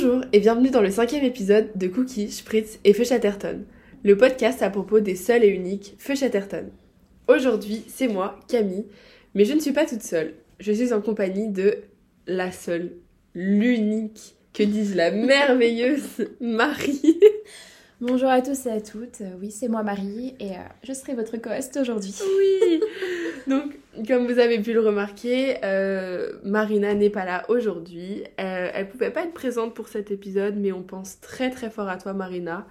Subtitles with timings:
[0.00, 3.64] Bonjour et bienvenue dans le cinquième épisode de Cookie, Spritz et Feu Chatterton,
[4.04, 6.70] le podcast à propos des seuls et uniques Feu Chatterton.
[7.26, 8.86] Aujourd'hui, c'est moi, Camille,
[9.34, 10.34] mais je ne suis pas toute seule.
[10.60, 11.78] Je suis en compagnie de
[12.28, 12.92] la seule,
[13.34, 17.18] l'unique, que disent la merveilleuse Marie.
[18.00, 21.14] Bonjour à tous et à toutes, Euh, oui c'est moi Marie et euh, je serai
[21.14, 22.14] votre co-host aujourd'hui.
[22.38, 22.80] Oui
[23.48, 23.76] Donc,
[24.06, 28.22] comme vous avez pu le remarquer, euh, Marina n'est pas là aujourd'hui.
[28.40, 31.88] Euh, elle pouvait pas être présente pour cet épisode, mais on pense très très fort
[31.88, 32.66] à toi, Marina.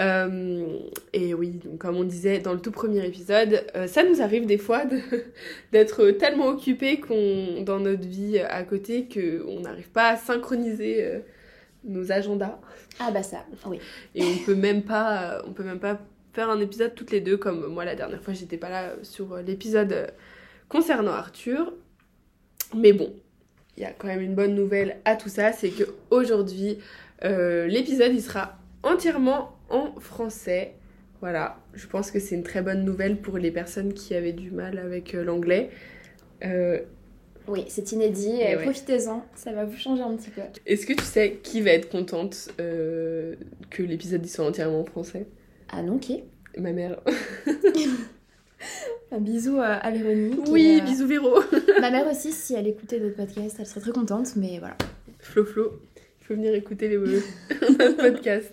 [0.00, 0.78] Euh,
[1.12, 4.46] et oui, donc, comme on disait dans le tout premier épisode, euh, ça nous arrive
[4.46, 5.00] des fois de-
[5.72, 11.22] d'être tellement occupés qu'on, dans notre vie à côté qu'on n'arrive pas à synchroniser
[11.84, 12.58] nos agendas.
[13.00, 13.78] Ah bah ça, oui.
[14.14, 16.00] Et on peut même pas, on peut même pas
[16.32, 19.36] faire un épisode toutes les deux, comme moi la dernière fois j'étais pas là sur
[19.38, 20.12] l'épisode
[20.72, 21.74] concernant Arthur.
[22.74, 23.12] Mais bon,
[23.76, 26.78] il y a quand même une bonne nouvelle à tout ça, c'est que aujourd'hui
[27.24, 30.72] euh, l'épisode il sera entièrement en français.
[31.20, 34.50] Voilà, je pense que c'est une très bonne nouvelle pour les personnes qui avaient du
[34.50, 35.70] mal avec euh, l'anglais.
[36.42, 36.80] Euh,
[37.46, 38.56] Oui, c'est inédit, ouais.
[38.60, 40.40] profitez-en, ça va vous changer un petit peu.
[40.66, 45.26] Est-ce que tu sais qui va être contente que l'épisode soit entièrement en français?
[45.68, 46.24] Ah non, qui?
[46.58, 47.00] Ma mère.
[49.12, 50.40] Un bisou euh, à Véronique.
[50.48, 51.40] Oui, euh, bisous Véro.
[51.80, 54.76] Ma mère aussi, si elle écoutait notre podcast, elle serait très contente, mais voilà.
[55.18, 58.52] Flo Flo, il faut venir écouter les notre podcast.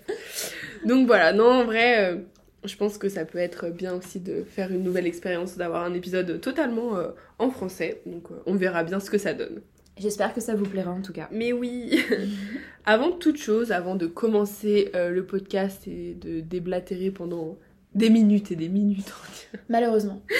[0.84, 2.18] Donc voilà, non, en vrai, euh,
[2.64, 5.94] je pense que ça peut être bien aussi de faire une nouvelle expérience, d'avoir un
[5.94, 7.08] épisode totalement euh,
[7.38, 8.02] en français.
[8.06, 9.62] Donc euh, on verra bien ce que ça donne.
[9.98, 11.28] J'espère que ça vous plaira en tout cas.
[11.32, 11.98] Mais oui,
[12.84, 17.58] avant toute chose, avant de commencer euh, le podcast et de déblatérer pendant
[17.94, 19.12] des minutes et des minutes
[19.68, 20.20] Malheureusement.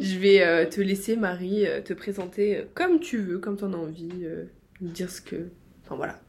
[0.00, 3.64] je vais euh, te laisser, Marie, euh, te présenter euh, comme tu veux, comme tu
[3.64, 4.44] en as envie, euh,
[4.80, 5.50] dire ce que...
[5.84, 6.20] Enfin voilà,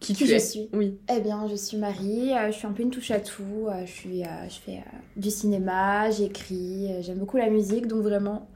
[0.00, 0.38] qui Qui tu je es.
[0.38, 0.98] suis Oui.
[1.14, 3.68] Eh bien, je suis Marie, euh, je suis un peu une touche à tout.
[3.84, 4.84] je, suis, je fais
[5.16, 8.48] du cinéma, j'écris, j'aime beaucoup la musique, donc vraiment,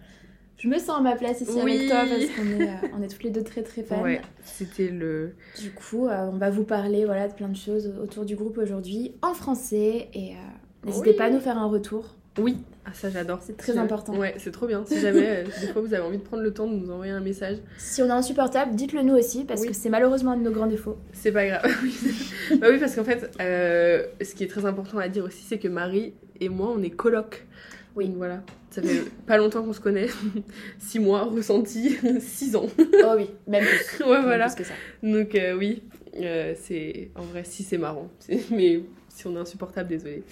[0.58, 1.72] je me sens à ma place ici Oui.
[1.72, 4.02] avec toi parce qu'on est, euh, on est toutes les deux très très fans.
[4.02, 5.34] Ouais, c'était le.
[5.60, 8.58] Du coup, euh, on va vous parler voilà, de plein de choses autour du groupe
[8.58, 10.36] aujourd'hui en français et euh,
[10.84, 11.16] n'hésitez Oui.
[11.16, 12.16] pas à nous faire un retour.
[12.38, 13.40] Oui, ah, ça j'adore.
[13.42, 14.14] C'est très important.
[14.16, 14.84] Ouais, c'est trop bien.
[14.86, 17.12] Si jamais, euh, des fois, vous avez envie de prendre le temps de nous envoyer
[17.12, 19.68] un message, Si on est insupportable, dites-le nous aussi parce Oui.
[19.68, 20.96] que c'est malheureusement un de nos grands défauts.
[21.12, 21.62] c'est pas grave.
[21.82, 22.58] Oui.
[22.60, 25.58] bah oui, parce qu'en fait, euh, ce qui est très important à dire aussi, c'est
[25.58, 27.46] que Marie et moi, on est coloc.
[27.96, 28.06] Oui.
[28.06, 30.06] Donc voilà, ça fait pas longtemps qu'on se connaît.
[30.78, 32.66] Six mois, ressenti, six ans.
[32.78, 34.04] oh oui, même plus.
[34.04, 34.46] Ouais, Même voilà.
[34.46, 34.74] plus que ça.
[35.02, 35.82] Donc euh, oui,
[36.22, 37.10] euh, c'est.
[37.16, 38.08] En vrai, si c'est marrant.
[38.52, 38.80] Mais
[39.20, 40.22] si on est insupportable, désolé.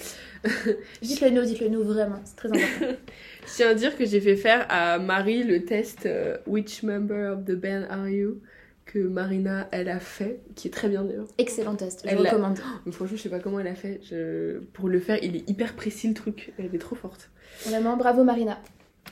[1.02, 2.96] Dites-le nous, dites-le nous vraiment, c'est très important.
[3.46, 7.32] Je tiens à dire que j'ai fait faire à Marie le test euh, Which member
[7.32, 8.40] of the band are you
[8.84, 11.28] que Marina elle a fait, qui est très bien d'ailleurs.
[11.36, 12.58] Excellent test, je Elle recommande.
[12.86, 14.00] Mais franchement, je sais pas comment elle a fait.
[14.02, 14.60] Je...
[14.72, 16.52] Pour le faire, il est hyper précis le truc.
[16.58, 17.30] Elle est trop forte.
[17.66, 18.58] Vraiment, bravo Marina.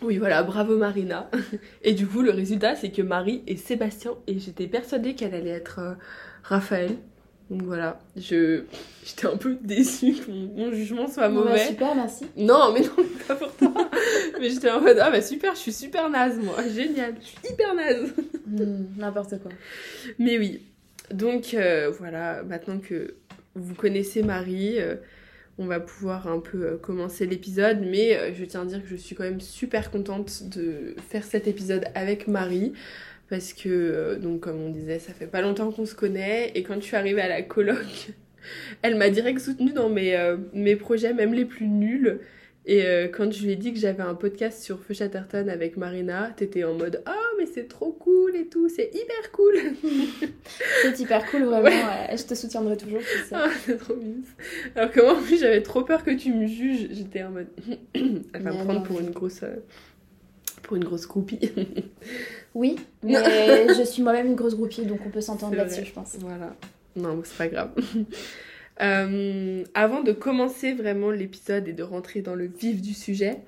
[0.02, 1.30] Oui, voilà, bravo Marina.
[1.82, 5.50] Et du coup, le résultat, c'est que Marie est Sébastien et j'étais persuadée qu'elle allait
[5.50, 5.94] être euh,
[6.42, 6.96] Raphaël.
[7.48, 8.64] Donc voilà, je
[9.04, 11.66] j'étais un peu déçue que mon, jugement soit bah, mauvais.
[11.66, 12.26] super, merci.
[12.36, 13.72] Non, mais non, pas pour toi.
[14.40, 16.56] mais j'étais en mode, ah bah super, je suis super naze, moi.
[16.74, 18.12] Génial, je suis hyper naze.
[18.46, 19.52] Hmm, N'importe quoi.
[20.18, 20.60] Mais oui.
[21.12, 23.14] Donc euh, voilà, maintenant que
[23.54, 24.96] vous connaissez Marie, euh,
[25.58, 27.80] on va pouvoir un peu euh, commencer l'épisode.
[27.80, 31.46] Mais je tiens à dire que je suis quand même super contente de faire cet
[31.46, 32.72] épisode avec Marie.
[33.28, 36.52] Parce que, euh, donc comme on disait, ça fait pas longtemps qu'on se connaît.
[36.54, 38.10] Et quand je suis arrivée à la coloc,
[38.82, 42.20] elle m'a direct soutenue dans mes, euh, mes projets, même les plus nuls.
[42.68, 45.76] Et euh, quand je lui ai dit que j'avais un podcast sur Feu Chatterton avec
[45.76, 49.54] Marina, t'étais en mode Ah, mais c'est trop cool et tout, c'est hyper cool!
[50.82, 51.66] C'est hyper cool, vraiment.
[51.66, 53.00] ouais, je te soutiendrai toujours.
[53.02, 53.34] sais.
[53.34, 54.22] Ah, c'est trop mignon.
[54.74, 56.88] Alors que moi, en plus, j'avais trop peur que tu me juges.
[56.90, 57.48] J'étais en mode.
[57.94, 59.42] Elle va me prendre pour une grosse.
[60.66, 61.38] Pour une grosse groupie.
[62.54, 63.14] Oui, mais
[63.76, 66.16] je suis moi-même une grosse groupie, donc on peut s'entendre là-dessus, je pense.
[66.20, 66.56] voilà.
[66.96, 67.70] Non, c'est pas grave.
[68.82, 73.38] Euh, avant de commencer vraiment l'épisode et de rentrer dans le vif du sujet,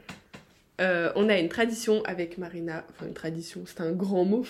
[0.81, 2.83] euh, on a une tradition avec Marina.
[2.91, 4.47] Enfin, une tradition, c'est un grand mot.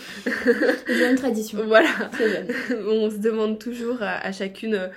[0.89, 1.59] Une tradition.
[1.67, 1.89] Voilà.
[2.87, 4.89] On se demande toujours à, à chacune euh,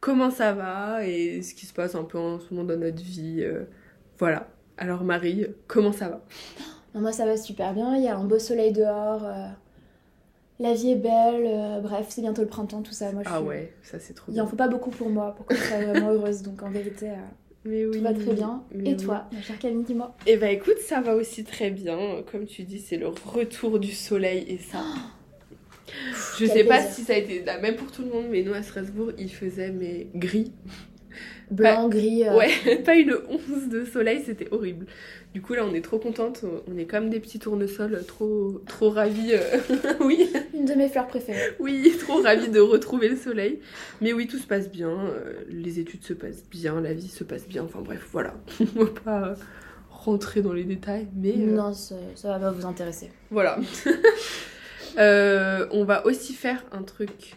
[0.00, 3.02] comment ça va et ce qui se passe un peu en ce moment dans notre
[3.02, 3.38] vie.
[3.42, 3.62] euh,
[4.18, 4.46] voilà.
[4.76, 6.26] Alors Marie, comment ça va?
[6.94, 9.46] Non, moi ça va super bien, il y a un beau soleil dehors, euh,
[10.58, 13.12] la vie est belle, euh, bref, c'est bientôt le printemps, tout ça.
[13.12, 14.44] Moi, je Ah suis- ouais, ça c'est trop Il bien.
[14.44, 17.10] en faut pas beaucoup pour moi, pour que je sois vraiment heureuse, donc en vérité,
[17.10, 17.14] euh,
[17.64, 17.96] Mais oui.
[17.98, 18.62] tout va très bien.
[18.84, 18.96] Et oui.
[18.96, 22.22] toi, ma chère Camille, dis-moi Eh ben écoute, ça va aussi très bien.
[22.30, 24.82] Comme tu dis, c'est le retour du soleil et ça.
[26.38, 28.42] Je quel sais pas si ça a été la même pour tout le monde, mais
[28.42, 30.52] nous à Strasbourg, il faisait mais gris.
[31.50, 32.26] Blanc, gris.
[32.28, 32.50] euh, Ouais,
[32.84, 34.86] pas une once de soleil, c'était horrible.
[35.34, 36.44] Du coup, là, on est trop contente.
[36.66, 39.32] On est comme des petits tournesols, trop, trop ravis.
[39.32, 39.58] euh,
[40.00, 41.54] oui, Une de mes fleurs préférées.
[41.60, 43.60] oui, trop ravis de retrouver le soleil.
[44.00, 44.90] Mais oui, tout se passe bien.
[44.90, 47.62] euh, Les études se passent bien, la vie se passe bien.
[47.64, 48.34] Enfin bref, voilà.
[48.76, 49.34] On va pas
[49.90, 53.10] rentrer dans les détails, mais euh, Non, ça, ça va pas vous intéresser.
[53.30, 53.58] voilà.
[54.98, 57.36] On va aussi faire un truc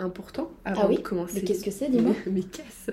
[0.00, 1.34] important avant Ah oui de commencer.
[1.36, 2.90] Mais qu'est-ce que c'est, dis-moi Mais, qu'est-ce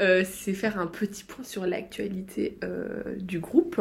[0.00, 3.80] Euh, C'est faire un petit point sur l'actualité euh, du groupe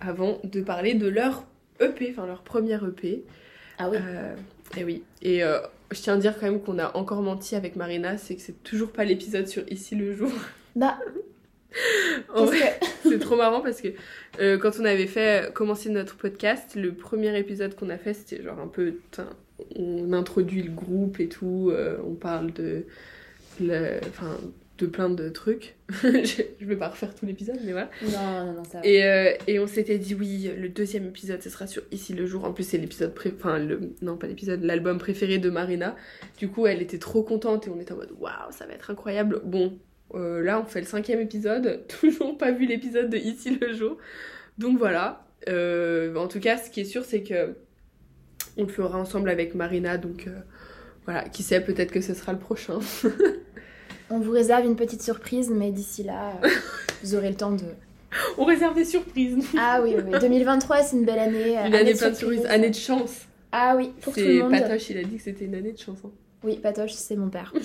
[0.00, 1.44] avant de parler de leur
[1.80, 3.24] EP, enfin leur première EP.
[3.78, 3.98] Ah oui.
[4.00, 4.34] Euh,
[4.76, 5.02] et oui.
[5.22, 8.42] Et je tiens à dire quand même qu'on a encore menti avec Marina, c'est que
[8.42, 10.30] c'est toujours pas l'épisode sur Ici le jour.
[10.74, 10.98] Bah,
[12.34, 12.86] En vrai, que.
[13.10, 17.74] c'est trop marrant parce que quand on avait fait commencer notre podcast, le premier épisode
[17.76, 18.94] qu'on a fait, c'était genre un peu.
[19.76, 22.84] On introduit le groupe et tout, euh, on parle de.
[23.60, 24.00] le-
[24.78, 25.76] de plein de trucs.
[26.02, 27.88] je, je vais pas refaire tout l'épisode, mais voilà.
[28.02, 28.86] Non, non, non, ça va.
[28.86, 32.26] Et, euh, et on s'était dit, oui, le deuxième épisode, ce sera sur Ici le
[32.26, 32.44] jour.
[32.44, 33.14] En plus, c'est l'épisode.
[33.14, 33.78] pré- Enfin, le...
[34.00, 35.94] non, pas l'épisode, l'album préféré de Marina.
[36.38, 38.90] Du coup, elle était trop contente et on était en mode, waouh, ça va être
[38.90, 39.40] incroyable.
[39.44, 39.78] Bon,
[40.14, 41.82] euh, là, on fait le cinquième épisode.
[42.00, 43.98] Toujours pas vu l'épisode de Ici le jour.
[44.58, 45.26] Donc voilà.
[45.46, 47.54] En tout cas, ce qui est sûr, c'est que
[48.56, 49.98] on le fera ensemble avec Marina.
[49.98, 50.32] Donc euh,
[51.04, 52.78] voilà, qui sait, peut-être que ce sera le prochain.
[54.10, 56.48] On vous réserve une petite surprise, mais d'ici là, euh,
[57.02, 57.64] vous aurez le temps de.
[58.36, 59.42] On réserve des surprises.
[59.58, 60.18] Ah oui, oui, oui.
[60.20, 61.58] 2023, c'est une belle année.
[61.58, 63.22] euh, Une année de plein de surprises, année de chance.
[63.52, 64.50] Ah oui, pour tout le monde.
[64.52, 65.98] Patoche, il a dit que c'était une année de chance.
[66.04, 66.10] hein.
[66.44, 67.54] Oui, Patoche, c'est mon père.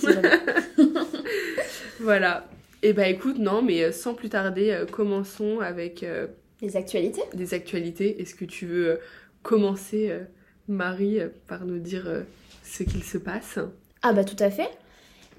[1.99, 2.47] Voilà.
[2.83, 6.27] Et bah écoute, non, mais sans plus tarder, commençons avec euh,
[6.61, 8.21] Les actualités des actualités.
[8.21, 8.99] Est-ce que tu veux
[9.43, 10.19] commencer, euh,
[10.67, 12.21] Marie, euh, par nous dire euh,
[12.63, 13.59] ce qu'il se passe
[14.01, 14.69] Ah bah tout à fait.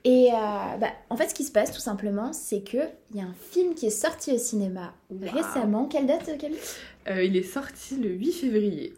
[0.05, 2.79] Et euh, bah, en fait, ce qui se passe tout simplement, c'est que
[3.11, 5.87] il y a un film qui est sorti au cinéma récemment.
[5.87, 6.59] Quelle date, Camille?
[7.09, 8.95] Euh, Il est sorti le 8 février.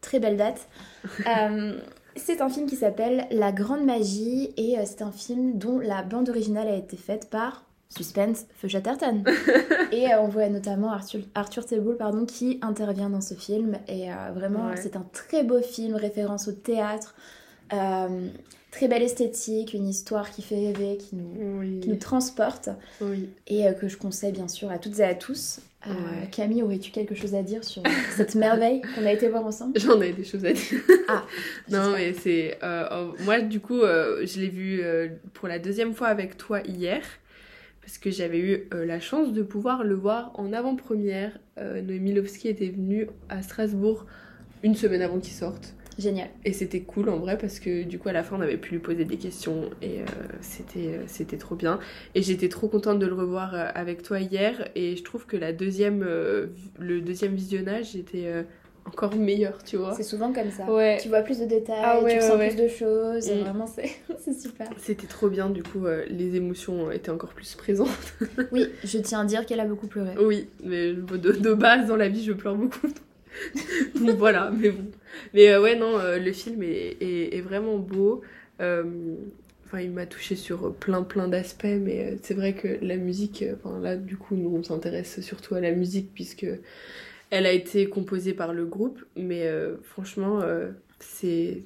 [0.00, 0.68] Très belle date.
[1.26, 1.78] Euh,
[2.16, 6.30] c'est un film qui s'appelle La Grande Magie et c'est un film dont la bande
[6.30, 9.22] originale a été faite par Suspense Feu Chatterton.
[9.92, 13.78] et euh, on voit notamment Arthur, Arthur Teboul pardon, qui intervient dans ce film.
[13.88, 14.76] Et euh, vraiment, Ouais.
[14.76, 17.14] c'est un très beau film, référence au théâtre.
[17.72, 18.28] Euh,
[18.70, 21.80] très belle esthétique, une histoire qui fait rêver, qui nous, Oui.
[21.80, 22.68] qui nous transporte
[23.00, 23.28] Oui.
[23.46, 25.60] et que je conseille bien sûr à toutes et à tous.
[25.86, 26.28] Ouais.
[26.32, 27.80] Camille, aurais-tu quelque chose à dire sur
[28.16, 29.78] cette merveille qu'on a été voir ensemble?
[29.80, 30.80] J'en ai des choses à dire.
[31.06, 31.22] Ah,
[31.70, 32.58] Non, mais c'est.
[32.64, 34.82] euh, moi, du coup, je l'ai vu
[35.32, 37.02] pour la deuxième fois avec toi hier.
[37.86, 41.38] Parce que j'avais eu euh, la chance de pouvoir le voir en avant-première.
[41.56, 44.06] Euh, Noémie Lovski était venue à Strasbourg
[44.64, 45.72] une semaine avant qu'il sorte.
[45.96, 46.28] Génial.
[46.44, 48.72] Et c'était cool en vrai parce que du coup à la fin on avait pu
[48.72, 50.04] lui poser des questions et euh,
[50.40, 51.78] c'était euh, c'était trop bien.
[52.16, 55.52] Et j'étais trop contente de le revoir avec toi hier et je trouve que la
[55.52, 58.44] deuxième, le deuxième visionnage était
[58.86, 59.94] encore meilleur, tu vois.
[59.94, 60.70] C'est souvent comme ça.
[60.72, 60.98] Ouais.
[61.00, 62.48] Tu vois plus de détails, Ah ouais, tu ouais.
[62.48, 63.30] plus de choses.
[63.30, 63.40] Mm.
[63.40, 64.68] Vraiment, c'est c'est super.
[64.78, 67.88] C'était trop bien, du coup, euh, les émotions étaient encore plus présentes.
[68.52, 70.10] Oui, je tiens à dire qu'elle a beaucoup pleuré.
[70.20, 72.86] Oui, mais de, de base, dans la vie, je pleure beaucoup.
[74.00, 74.84] Donc voilà, mais bon.
[75.34, 78.22] Mais euh, ouais, non, euh, le film est, est- est vraiment beau.
[78.60, 78.84] Euh,
[79.68, 83.42] Enfin, il m'a touché sur plein plein d'aspects, mais euh, c'est vrai que la musique,
[83.42, 86.46] euh, enfin là, du coup, nous, on s'intéresse surtout à la musique puisque
[87.30, 91.62] elle a été composée par le groupe, mais euh, franchement, euh, c'est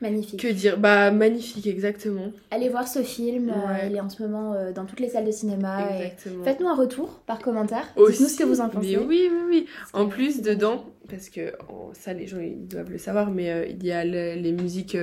[0.00, 0.38] Magnifique.
[0.40, 3.50] que dire Bah magnifique, exactement, Allez voir ce film.
[3.50, 3.90] euh, Ouais.
[3.90, 5.90] il est en ce moment dans toutes les salles de cinéma.
[5.90, 6.44] et exactement.
[6.44, 7.84] Faites-nous un retour par commentaire.
[7.96, 8.96] Dites-nous ce que vous en pensez.
[8.96, 9.66] Mais oui, oui, oui.
[9.92, 11.52] En plus, dedans, parce que
[11.94, 14.96] ça, les gens, ils doivent le savoir, mais il y a le- les musiques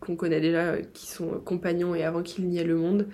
[0.00, 3.06] qu'on connaît déjà, qui sont Compagnons et Avant qu'il n'y ait le monde.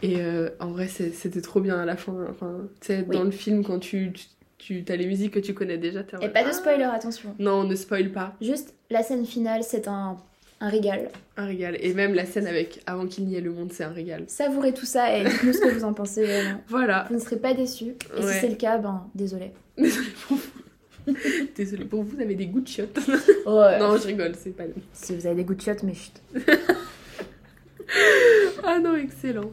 [0.00, 2.14] Et euh, en vrai, c'était trop bien à la fin.
[2.30, 3.16] Enfin, tu sais, Oui.
[3.16, 4.26] dans le film, quand tu, tu,
[4.58, 6.52] tu as les musiques que tu connais déjà, t'es en Et mode, pas de Ah
[6.52, 7.34] spoiler, attention.
[7.38, 8.34] Non, ne spoil pas.
[8.40, 10.16] Juste, la scène finale, c'est un,
[10.60, 11.08] un régal.
[11.36, 11.76] Un régal.
[11.80, 14.24] Et même la scène avec Avant qu'il n'y ait le monde, c'est un régal.
[14.26, 16.60] Savourez tout ça et dites-nous ce que vous en pensez vraiment.
[16.68, 17.06] Voilà.
[17.08, 17.94] Vous ne serez pas déçus.
[18.16, 18.32] Et Ouais.
[18.34, 19.52] si c'est le cas, ben désolé.
[19.76, 21.14] Désolée pour vous.
[21.56, 22.98] Désolée pour vous, vous avez des goûts de chiottes.
[23.46, 23.78] Ouais.
[23.78, 24.64] non, je rigole, c'est pas.
[24.92, 26.12] Si vous avez des goûts de chiottes, mais chut.
[28.64, 29.50] Ah non, excellent.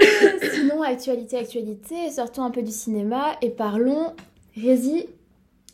[0.52, 4.14] Sinon, actualité, actualité, sortons un peu du cinéma et parlons
[4.56, 5.06] Rési.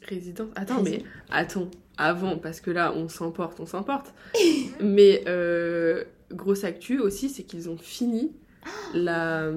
[0.08, 0.48] Résidence.
[0.56, 4.12] Attends, Rési- mais attends, avant, parce que là, on s'emporte, on s'emporte.
[4.80, 8.32] mais euh, grosse actu aussi, c'est qu'ils ont fini
[8.94, 9.50] la,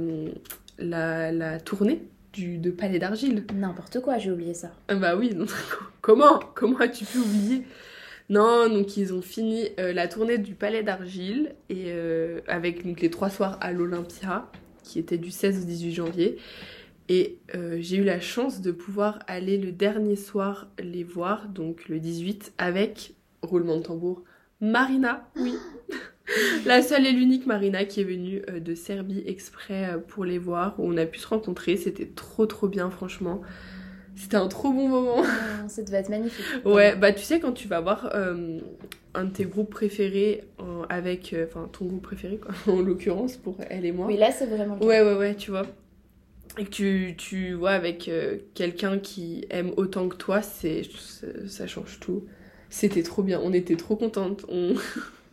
[0.77, 3.45] la, la tournée du, de Palais d'Argile.
[3.53, 4.71] N'importe quoi, j'ai oublié ça.
[4.87, 5.45] Ah bah oui, non,
[6.01, 7.63] comment Comment as-tu pu oublier?
[8.29, 13.09] Non, donc ils ont fini euh, la tournée du Palais d'Argile et euh, avec les
[13.09, 14.51] trois soirs à l'Olympia,
[14.83, 16.37] qui était du 16 au 18 janvier.
[17.09, 21.89] Et euh, j'ai eu la chance de pouvoir aller le dernier soir les voir, donc
[21.89, 24.23] le 18, avec, roulement de tambour,
[24.61, 25.55] Marina, oui.
[26.67, 30.87] la seule et l'unique Marina qui est venue de Serbie exprès pour les voir, où
[30.87, 31.77] on a pu se rencontrer.
[31.77, 33.41] C'était trop trop bien, franchement.
[34.19, 35.23] C'était un trop bon moment.
[35.67, 36.45] Ça devait être magnifique.
[36.65, 38.59] Ouais, bah tu sais, quand tu vas voir euh,
[39.13, 41.33] un de tes groupes préférés euh, avec.
[41.33, 44.07] euh, Enfin, ton groupe préféré, quoi, en l'occurrence, pour elle et moi.
[44.07, 44.85] Oui, là, c'est vraiment le cas.
[44.85, 45.65] Ouais, ouais, ouais, tu vois.
[46.57, 51.47] Et que tu, tu vois avec euh, quelqu'un qui aime autant que toi, c'est c'est-
[51.47, 52.25] ça change tout.
[52.69, 54.45] C'était trop bien, on était trop contentes.
[54.49, 54.73] On,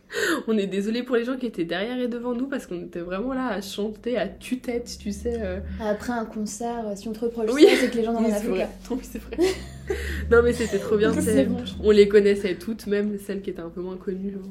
[0.47, 2.99] on est désolé pour les gens qui étaient derrière et devant nous parce qu'on était
[3.01, 5.37] vraiment là à chanter à tue-tête, tu sais.
[5.41, 5.59] euh.
[5.81, 7.65] Après un concert, euh, si on te reproche Oui.
[7.79, 8.67] c'est que les gens n'en Oui, rien à c'est vrai.
[8.91, 9.37] Oui, c'est vrai.
[10.31, 11.11] non, mais c'était trop bien.
[11.11, 11.57] Bon.
[11.83, 14.31] On les connaissait toutes, même celles qui étaient un peu moins connues.
[14.31, 14.41] genre.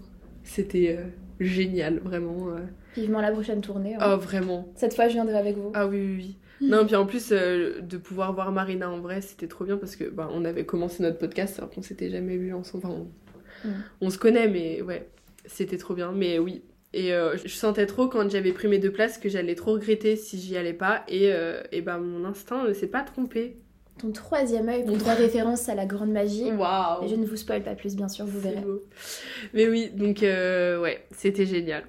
[0.44, 1.04] C'était euh,
[1.40, 2.48] génial, vraiment.
[2.50, 2.60] euh.
[2.96, 3.94] Vivement la prochaine tournée.
[3.96, 4.14] hein.
[4.14, 4.68] Oh, vraiment.
[4.76, 5.70] Cette fois, je viendrai avec vous.
[5.74, 6.36] Ah oui, oui, oui.
[6.68, 9.94] Non, puis en plus, euh, de pouvoir voir Marina en vrai, c'était trop bien parce
[9.96, 12.84] que bah, on avait commencé notre podcast alors qu'on s'était jamais vu ensemble.
[12.86, 13.06] Enfin, on,
[13.64, 13.70] Mm.
[14.02, 15.08] on se connaît, mais ouais,
[15.46, 16.12] c'était trop bien.
[16.12, 16.62] Mais oui.
[16.92, 20.16] Et euh, je sentais trop quand j'avais pris mes deux places que j'allais trop regretter
[20.16, 21.04] si j'y allais pas.
[21.08, 23.56] Et, euh, et ben mon instinct ne s'est pas trompé.
[23.98, 26.50] Ton troisième œil Mon pour faire référence à la grande magie.
[26.52, 27.04] Waouh!
[27.04, 28.60] Et je ne vous spoil pas plus, bien sûr, vous verrez.
[28.60, 28.82] beau.
[29.54, 31.84] Mais oui, donc euh, ouais, c'était génial.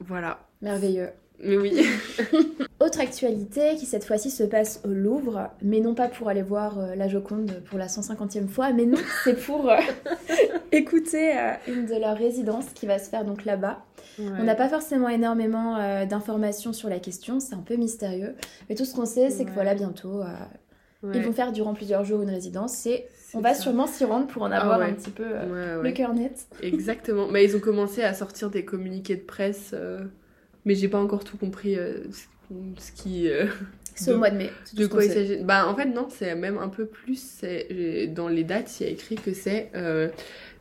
[0.00, 0.46] Voilà.
[0.62, 1.10] Merveilleux.
[1.42, 1.86] Mais oui.
[2.80, 6.78] Autre actualité qui cette fois-ci se passe au Louvre, mais non pas pour aller voir
[6.78, 9.76] euh, la Joconde pour la 150e fois, mais non, c'est pour euh,
[10.72, 13.84] écouter euh, une de leurs résidences qui va se faire donc là-bas.
[14.18, 18.34] On n'a pas forcément énormément d'informations sur la question, c'est un peu mystérieux,
[18.68, 20.22] mais tout ce qu'on sait, c'est que voilà, bientôt,
[21.02, 23.62] Ouais, ils vont faire durant plusieurs jours une résidence c'est on va ça.
[23.62, 24.90] sûrement s'y rendre pour en Ah avoir ouais.
[24.90, 26.46] un petit peu le cœur net.
[26.62, 27.28] Exactement.
[27.28, 29.74] Mais ils ont commencé à sortir des communiqués de presse,
[30.64, 32.04] mais j'ai pas encore tout compris euh,
[32.78, 33.28] ce- qui.
[33.28, 33.46] euh,
[33.94, 34.50] C'est au De- mois de mai.
[34.74, 35.36] de quoi il s'agit.
[35.44, 37.42] Bah en fait non, c'est même un peu plus.
[38.08, 40.08] Dans les dates, il y a écrit que c'est euh,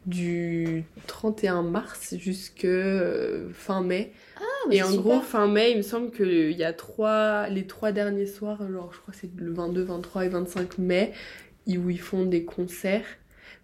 [0.06, 4.12] du 31 mars jusque euh, fin mai.
[4.38, 4.42] Ah,
[4.72, 5.02] Et en super.
[5.04, 8.92] gros, fin mai, il me semble qu'il y a trois, les trois derniers soirs, genre
[8.94, 11.14] je crois que c'est le 22, 23 et 25 mai,
[11.68, 13.06] où ils font des concerts.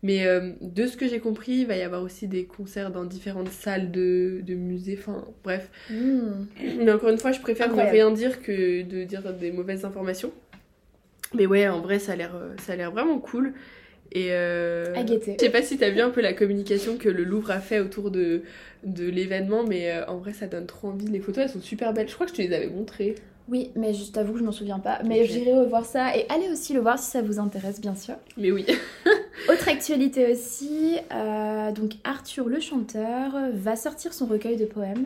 [0.06, 3.06] Mais euh, de ce que j'ai compris, il va y avoir aussi des concerts dans
[3.06, 5.68] différentes salles de, de musées, enfin bref.
[5.90, 6.46] Hmm.
[6.78, 10.32] Mais encore une fois, je préfère ne rien dire que de dire des mauvaises informations.
[11.34, 13.54] Mais ouais, en vrai, ça a l'air, euh, vraiment cool.
[14.12, 17.50] Et euh, je sais pas si t'as vu un peu la communication que le Louvre
[17.50, 18.44] a fait autour de,
[18.84, 21.08] de l'événement, mais euh, en vrai, ça donne trop envie.
[21.08, 22.10] Les photos, elles sont super belles.
[22.10, 23.16] Je crois que je te les avais montrées.
[23.50, 25.00] Oui, mais je t'avoue que je m'en souviens pas.
[25.04, 28.16] Mais j'irai revoir ça et allez aussi le voir si ça vous intéresse, bien sûr.
[28.38, 28.68] Mais oui.
[29.48, 35.06] Autre actualité aussi, euh, donc Arthur le chanteur va sortir son recueil de poèmes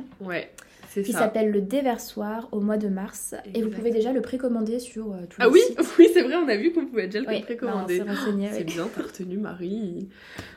[1.04, 3.36] qui s'appelle Le Déversoir au mois de mars.
[3.54, 5.80] Et vous pouvez déjà le précommander sur euh, tous Ah les oui, sites.
[6.00, 8.00] oui, c'est vrai, on a vu qu'on pouvait déjà le Oui, précommander.
[8.00, 8.64] bah, renseigné, C'est oui.
[8.66, 10.10] bien, t'as retenu Marie.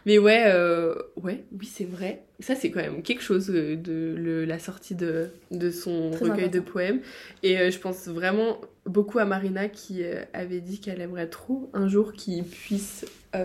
[0.06, 2.22] Mais ouais, euh, ouais, oui, c'est vrai.
[2.40, 6.28] Ça, c'est quand même quelque chose euh, de le- la sortie de, de son Très
[6.30, 7.00] recueil de poèmes.
[7.42, 11.70] Et euh, je pense vraiment beaucoup à Marina qui euh, avait dit qu'elle aimerait trop
[11.72, 13.04] un jour qu'il puisse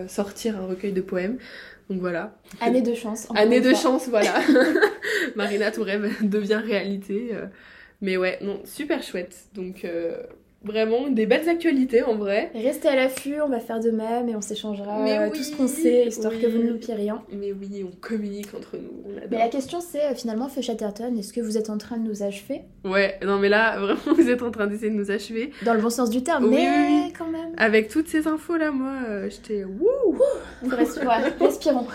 [0.10, 1.38] sortir un recueil de poèmes.
[1.90, 2.38] Donc voilà.
[2.60, 3.28] Année de chance.
[3.36, 3.80] Année de fois.
[3.80, 4.34] chance, voilà.
[5.36, 7.30] Marina, ton rêve devient réalité.
[7.34, 7.46] euh.
[8.02, 9.36] Mais ouais, non, super chouette.
[9.56, 10.18] Donc euh,
[10.64, 12.52] vraiment des belles actualités en vrai.
[12.54, 15.44] Restez à l'affût, on va faire de même et on s'échangera Mais euh, oui, tout
[15.44, 16.42] ce qu'on sait, histoire oui.
[16.42, 17.24] que vous ne loupiez rien.
[17.32, 18.92] Mais oui, on communique entre nous.
[19.06, 19.10] On.
[19.32, 22.22] Mais la question c'est finalement, Feu Chatterton, est-ce que vous êtes en train de nous
[22.22, 22.62] achever?
[22.84, 25.52] Ouais, non mais là, vraiment, vous êtes en train d'essayer de nous achever.
[25.66, 27.14] Dans le bon sens du terme, Oui, mais oui, oui.
[27.18, 27.54] quand même.
[27.58, 30.20] Avec toutes ces infos là, moi, euh, j'étais wouh.
[30.70, 31.88] Respirons.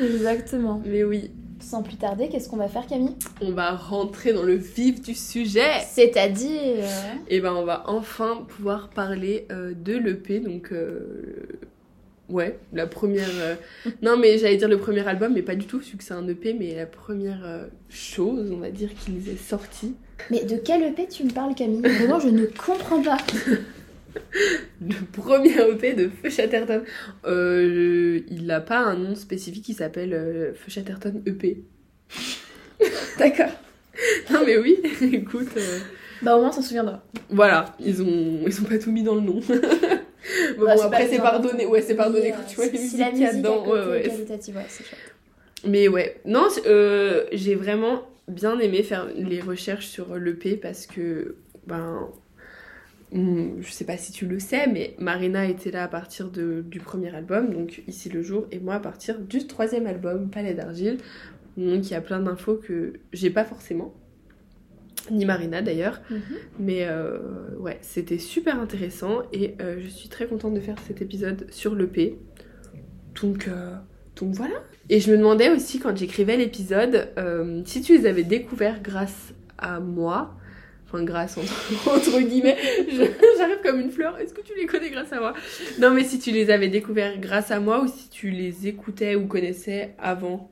[0.00, 0.80] Exactement.
[0.86, 1.30] Mais oui,
[1.64, 3.14] Sans plus tarder, qu'est-ce qu'on va faire Camille?
[3.40, 5.80] On va rentrer dans le vif du sujet.
[5.90, 6.84] C'est-à-dire...
[7.28, 11.46] Et ben on va enfin pouvoir parler euh, de l'EP, donc euh,
[12.28, 13.28] ouais, la première.
[13.38, 13.54] euh,
[14.02, 16.28] Non mais j'allais dire le premier album, mais pas du tout, vu que c'est un
[16.28, 19.94] EP, mais la première chose, on va dire, qu'ils aient sorti.
[20.30, 21.80] Mais de quel EP tu me parles Camille?
[21.80, 23.16] Vraiment, je ne comprends pas.
[24.80, 26.82] Le premier EP de Feu Chatterton.
[27.26, 31.62] Euh, il n'a pas un nom spécifique, il s'appelle euh, Feu Chatterton EP.
[33.18, 33.50] D'accord.
[34.30, 34.78] Non mais oui,
[35.12, 35.78] écoute, euh,
[36.22, 37.02] Bah au moins on s'en souviendra.
[37.30, 39.40] voilà, ils ont, ils ont pas tout mis dans le nom.
[39.40, 42.82] bon, Bah, bon, après c'est pardonné, ouais c'est pardonné quand euh, tu vois les si
[42.96, 43.66] musiques qu'il y a musique dedans.
[43.66, 44.02] Ouais, ouais.
[44.02, 44.98] qualitative, ouais, c'est chouette.
[45.66, 51.36] Mais ouais, non, euh, j'ai vraiment bien aimé faire les recherches sur l'EP parce que,
[51.66, 52.08] ben,
[53.14, 56.80] je sais pas si tu le sais, mais Marina était là à partir de, du
[56.80, 60.98] premier album, donc Ici le jour, et moi à partir du troisième album, Palais d'argile.
[61.56, 63.94] Donc il y a plein d'infos que j'ai pas forcément,
[65.10, 66.00] ni Marina d'ailleurs.
[66.10, 66.20] Mhm.
[66.58, 67.18] Mais euh,
[67.58, 71.74] ouais, c'était super intéressant et euh, je suis très contente de faire cet épisode sur
[71.74, 72.18] l'EP.
[73.20, 73.74] Donc, euh,
[74.16, 74.62] donc voilà.
[74.88, 79.34] Et je me demandais aussi quand j'écrivais l'épisode euh, si tu les avais découverts grâce
[79.58, 80.36] à moi.
[80.94, 82.56] Enfin, grâce entre, entre guillemets.
[83.38, 84.16] J'arrive comme une fleur.
[84.18, 85.32] Est-ce que tu les connais grâce à moi?
[85.80, 89.16] Non, mais si tu les avais découverts grâce à moi ou si tu les écoutais
[89.16, 90.48] ou connaissais avant?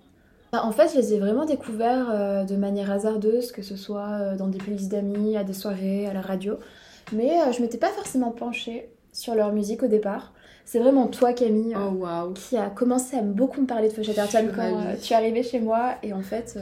[0.53, 4.09] Bah, en fait, je les ai vraiment découverts euh, de manière hasardeuse, que ce soit
[4.09, 6.59] euh, dans des playlists d'amis, à des soirées, à la radio.
[7.13, 10.33] Mais euh, je m'étais pas forcément penchée sur leur musique au départ.
[10.65, 14.47] C'est vraiment toi, Camille, Oh qui a commencé à beaucoup me parler de Feu Chatterton
[14.47, 15.97] suis quand tu es arrivée chez moi.
[16.03, 16.57] Et en fait,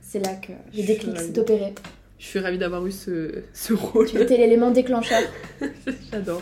[0.00, 1.74] c'est là que le déclic s'est opéré.
[2.22, 4.08] Je suis ravie d'avoir eu ce, ce rôle.
[4.08, 5.22] Tu étais l'élément déclencheur.
[6.12, 6.40] J'adore.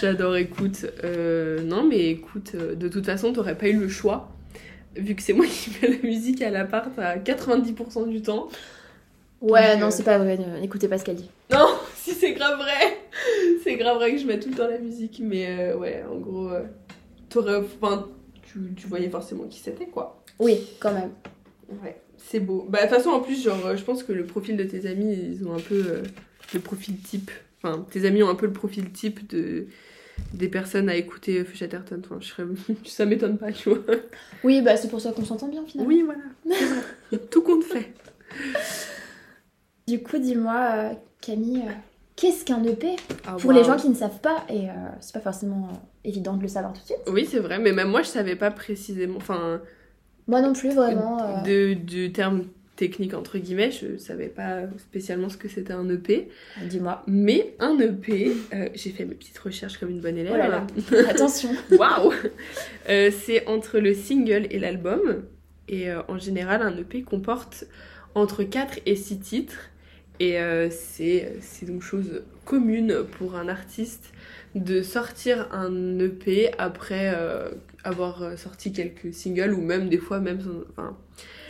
[0.00, 0.86] J'adore, écoute.
[1.02, 4.28] euh, non, mais écoute, euh, de toute façon, t'aurais pas eu le choix.
[4.94, 8.50] Vu que c'est moi qui fais la musique à l'appart à 90% du temps.
[9.40, 10.38] Ouais, Donc, non, euh, c'est pas vrai.
[10.60, 11.30] N'écoutez pas ce qu'elle dit.
[11.50, 12.96] Non, si c'est grave vrai.
[13.64, 15.20] C'est grave vrai que je mets tout le temps la musique.
[15.24, 16.50] Mais euh, ouais, en gros,
[17.28, 17.56] t'aurais.
[17.56, 18.06] Enfin,
[18.42, 20.22] tu, tu voyais forcément qui c'était, quoi.
[20.38, 21.10] Oui, quand même.
[21.82, 22.66] Ouais, c'est beau.
[22.68, 24.86] Bah, de toute façon, en plus, genre, euh, je pense que le profil de tes
[24.86, 26.02] amis, ils ont un peu euh,
[26.54, 27.30] le profil type.
[27.62, 29.66] Enfin, tes amis ont un peu le profil type de
[30.34, 32.02] des personnes à écouter Feu Chatterton.
[32.04, 32.44] Enfin, je serais...
[32.84, 33.78] ça m'étonne pas, tu vois.
[34.44, 35.88] Oui, bah c'est pour ça qu'on s'entend bien finalement.
[35.88, 36.20] Oui, voilà.
[37.30, 37.92] Tout compte fait.
[39.88, 41.72] Du coup, dis-moi, euh, Camille, euh,
[42.16, 42.96] qu'est-ce qu'un EP
[43.26, 46.36] Ah, Pour les gens qui ne savent pas, et euh, c'est pas forcément euh, évident
[46.36, 46.98] de le savoir tout de suite.
[47.08, 49.16] Oui, c'est vrai, mais même moi, je savais pas précisément.
[49.16, 49.60] Enfin,
[50.30, 51.18] Moi non plus, vraiment.
[51.20, 52.44] euh, de, du terme
[52.76, 56.28] technique, entre guillemets, je savais pas spécialement ce que c'était un EP.
[56.62, 57.02] Dis-moi.
[57.06, 60.32] Mais un EP, euh, j'ai fait mes petites recherches comme une bonne élève.
[60.34, 60.66] Oh là là.
[61.10, 61.50] Attention.
[61.72, 62.12] Waouh
[62.88, 65.24] Euh, C'est entre le single et l'album.
[65.68, 67.64] Et euh, en général, un EP comporte
[68.14, 69.58] entre 4 et 6 titres.
[70.18, 74.12] Et euh, c'est c'est donc chose commune pour un artiste
[74.54, 77.50] de sortir un EP après euh,
[77.84, 80.96] avoir euh, sorti quelques singles ou même des fois même sans, enfin,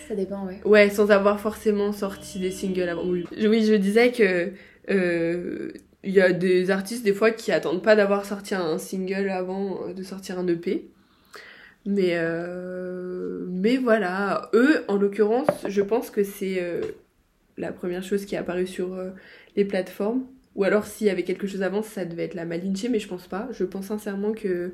[0.08, 0.60] Ça dépend, ouais.
[0.64, 3.06] Ouais, sans avoir forcément sorti des singles avant.
[3.06, 4.50] Oui, Je- oui je disais que
[4.90, 5.72] euh,
[6.04, 9.92] il y a des artistes des fois qui attendent pas d'avoir sorti un single avant
[9.92, 10.86] de sortir un EP.
[11.86, 16.62] Mais euh, mais voilà, eux en l'occurrence, je pense que c'est
[17.56, 18.96] la première chose qui est apparue sur
[19.56, 20.24] les plateformes.
[20.56, 23.08] Ou alors s'il y avait quelque chose avant, ça devait être la Malinche, mais je
[23.08, 23.48] pense pas.
[23.52, 24.72] Je pense sincèrement que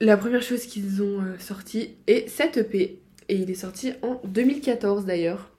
[0.00, 3.00] la première chose qu'ils ont euh, sorti est cet EP.
[3.28, 5.50] Et il est sorti en 2014 d'ailleurs.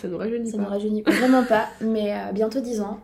[0.00, 0.64] Ça nous rajeunit Ça pas.
[0.64, 3.00] rajeunit vraiment pas, mais euh, bientôt 10 ans.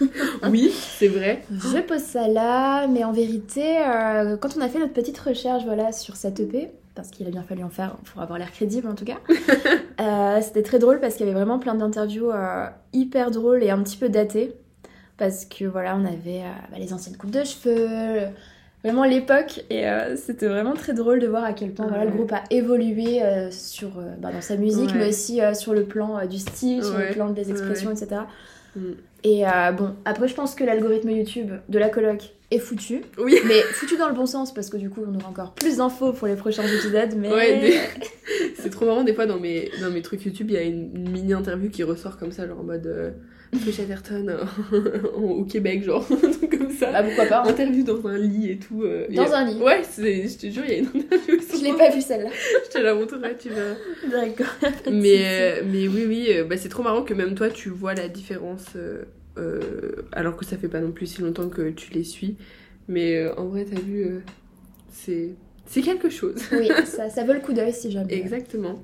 [0.48, 1.42] Oui, c'est vrai.
[1.50, 5.64] Je pose ça là, mais en vérité, euh, quand on a fait notre petite recherche
[5.64, 8.88] voilà, sur cette EP, parce qu'il a bien fallu en faire pour avoir l'air crédible
[8.88, 9.18] en tout cas,
[10.00, 13.70] euh, c'était très drôle parce qu'il y avait vraiment plein d'interviews euh, hyper drôles et
[13.70, 14.52] un petit peu datées.
[15.16, 18.26] Parce que voilà, on avait euh, bah, les anciennes coupes de cheveux,
[18.82, 19.84] vraiment l'époque, et
[20.16, 23.20] c'était vraiment très drôle de voir à quel point voilà, le groupe a évolué
[23.52, 24.98] sur, bah, dans sa musique, Ouais.
[24.98, 28.22] mais aussi sur le plan du style, sur Ouais, le plan des expressions, etc.
[28.76, 28.80] Mm.
[29.24, 33.02] Et euh, bon, après, je pense que l'algorithme YouTube de la coloc est foutu.
[33.18, 33.36] Oui.
[33.46, 36.12] Mais foutu dans le bon sens, parce que du coup, on aura encore plus d'infos
[36.12, 37.14] pour les prochains épisodes.
[37.16, 37.80] Mais Ouais, des-
[38.56, 40.90] C'est trop marrant, des fois dans mes, dans mes trucs YouTube, il y a une,
[40.96, 43.10] une mini interview qui ressort comme ça, genre en mode euh,
[43.54, 44.28] Feu Chatterton
[44.72, 46.92] euh, au Québec, genre, un truc comme ça.
[46.92, 47.42] bah, pourquoi pas.
[47.42, 47.48] hein.
[47.48, 48.82] Interview dans un lit et tout.
[48.82, 49.60] euh, Dans et- un lit.
[49.62, 51.38] Ouais, je te jure, il y a une interview.
[51.56, 52.30] Je l'ai pas vue celle-là.
[52.66, 53.74] Je te la montrerai, tu vas.
[54.10, 54.46] D'accord.
[54.92, 55.16] Mais,
[55.60, 58.66] euh, mais oui, oui, bah, c'est trop marrant que même toi, tu vois la différence,
[58.76, 59.02] euh,
[60.12, 62.36] alors que ça fait pas non plus si longtemps que tu les suis.
[62.86, 64.06] Mais euh, en vrai, t'as vu,
[64.92, 65.30] c'est
[65.66, 66.36] c'est quelque chose.
[66.52, 68.14] Oui, ça, ça vaut le coup d'œil si jamais.
[68.14, 68.82] Exactement.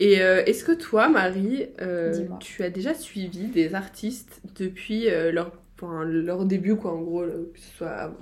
[0.00, 5.30] Et euh, est-ce que toi, Marie, euh, tu as déjà suivi des artistes depuis euh,
[5.32, 8.14] leur, enfin, leur début, quoi, en gros, que ce soit av-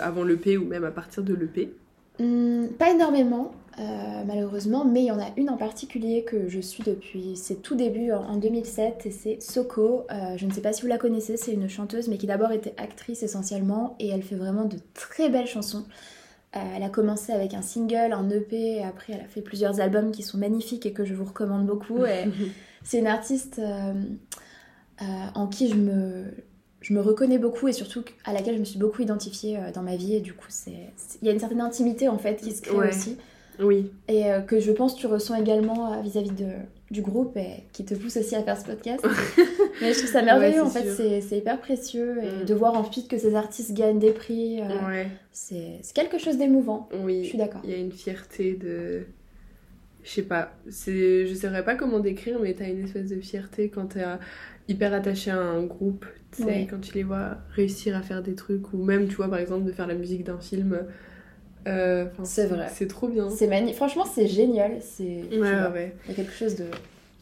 [0.00, 1.76] avant l'EP ou même à partir de l'EP
[2.20, 3.52] Hum, pas énormément,
[4.26, 7.76] malheureusement, mais il y en a une en particulier que je suis depuis ses tout
[7.76, 10.04] débuts en, en 2007 et c'est Soko.
[10.36, 12.74] Je ne sais pas si vous la connaissez, c'est une chanteuse mais qui d'abord était
[12.76, 15.84] actrice essentiellement et elle fait vraiment de très belles chansons.
[16.56, 19.80] Euh, elle a commencé avec un single, un EP et après elle a fait plusieurs
[19.80, 22.04] albums qui sont magnifiques et que je vous recommande beaucoup.
[22.06, 22.24] Et
[22.82, 23.92] c'est une artiste euh,
[25.02, 26.24] euh, en qui je me,
[26.80, 29.96] je me reconnais beaucoup et surtout à laquelle je me suis beaucoup identifiée dans ma
[29.96, 32.76] vie et du coup il y a une certaine intimité en fait qui se crée
[32.76, 32.88] Ouais.
[32.88, 33.18] aussi
[33.60, 33.90] Oui.
[34.08, 36.46] Et que je pense tu ressens également vis-à-vis de,
[36.90, 39.04] du groupe et qui te pousse aussi à faire ce podcast.
[39.82, 42.16] Mais je trouve ça merveilleux, Ouais, en fait, c'est hyper précieux.
[42.22, 42.46] Et Mm.
[42.46, 45.08] de voir ensuite que ces artistes gagnent des prix, euh, Ouais.
[45.30, 46.88] c'est quelque chose d'émouvant.
[47.04, 47.24] Oui.
[47.24, 47.60] Je suis d'accord.
[47.64, 49.02] Il y a une fierté de.
[50.04, 50.52] Je sais pas.
[50.66, 54.16] Je saurais pas comment décrire, mais t'as une espèce de fierté quand t'es euh,
[54.68, 56.06] hyper attaché à un groupe.
[56.30, 56.66] Tu sais, Ouais.
[56.70, 59.64] quand tu les vois réussir à faire des trucs, ou même, tu vois, par exemple,
[59.66, 60.78] de faire la musique d'un film.
[61.66, 62.68] Euh, C'est vrai.
[62.74, 63.28] C'est trop bien.
[63.30, 63.76] C'est magnifique.
[63.76, 64.78] Franchement, c'est génial.
[64.80, 65.38] C'est Ouais,
[65.72, 65.94] ouais.
[66.06, 66.64] Il y a quelque chose de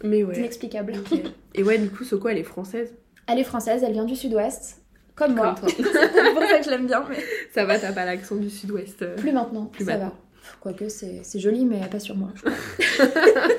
[0.05, 0.35] Mais ouais.
[0.35, 0.93] d'inexplicable.
[1.11, 1.19] Ok.
[1.55, 2.93] Et ouais, du coup, Soko, elle est française.
[3.29, 4.81] Elle est française, elle vient du sud-ouest,
[5.17, 5.57] comme moi.
[5.61, 7.17] Comme c'est pour ça que je l'aime bien, mais
[7.53, 9.03] Ça va, t'as pas l'accent du sud-ouest.
[9.03, 9.17] euh.
[9.17, 10.09] plus maintenant, Plus ça maintenant.
[10.11, 10.15] va.
[10.61, 12.29] Quoique c'est c'est joli, mais pas sur moi.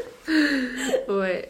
[1.09, 1.49] Ouais.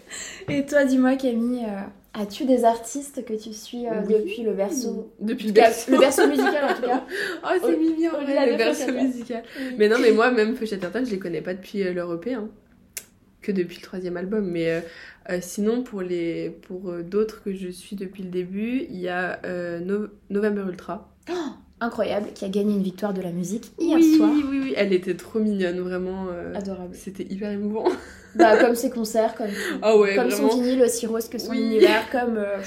[0.50, 1.82] Et toi, dis-moi, Camille, euh,
[2.20, 4.16] as-tu des artistes que tu suis euh, Oui.
[4.16, 5.92] depuis le berceau Depuis le berceau.
[5.92, 7.06] Le berceau musical, en tout cas.
[7.44, 9.44] Oh, c'est mignon, ouais, le berceau musical.
[9.78, 12.34] Mais non, mais moi, même Feu Chatterton, je les connais pas depuis euh, leur EP,
[12.34, 12.50] hein.
[13.42, 14.50] que depuis le troisième album.
[14.50, 14.80] Mais euh,
[15.30, 19.40] euh, sinon, pour, les, pour d'autres que je suis depuis le début, il y a
[19.80, 21.14] No- November Ultra.
[21.80, 24.32] Incroyable, qui a gagné une victoire de la musique hier oui, soir.
[24.34, 26.26] oui, oui, elle était trop mignonne, vraiment.
[26.56, 26.96] Adorable.
[26.96, 27.86] C'était hyper émouvant.
[28.38, 29.48] Bah, comme ses concerts, comme.
[29.82, 30.50] Ah ouais, comme vraiment.
[30.52, 31.60] son vinyle aussi rose que son Oui.
[31.62, 32.38] univers, comme.
[32.38, 32.58] euh,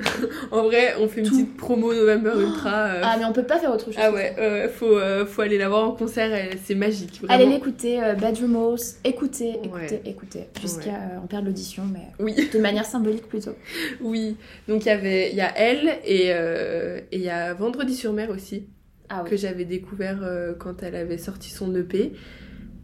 [0.50, 1.34] En vrai, on fait une Tout.
[1.36, 2.84] petite promo November Ultra.
[2.86, 3.96] euh, Ah, mais on peut pas faire autre chose.
[3.98, 6.30] ah ouais, euh, faut, faut aller la voir en concert,
[6.64, 7.20] c'est magique.
[7.22, 7.34] Vraiment.
[7.34, 10.02] Allez l'écouter, euh, Bedroom House, écoutez, écoutez, Ouais.
[10.04, 12.34] écoutez, jusqu'à en perdre l'audition, mais Oui.
[12.52, 13.54] de manière symbolique plutôt.
[14.00, 14.36] Oui,
[14.68, 18.30] donc il y avait, y a elle et et il y a Vendredi sur mer
[18.30, 18.66] aussi
[19.08, 22.12] Ah que j'avais découvert euh, quand elle avait sorti son EP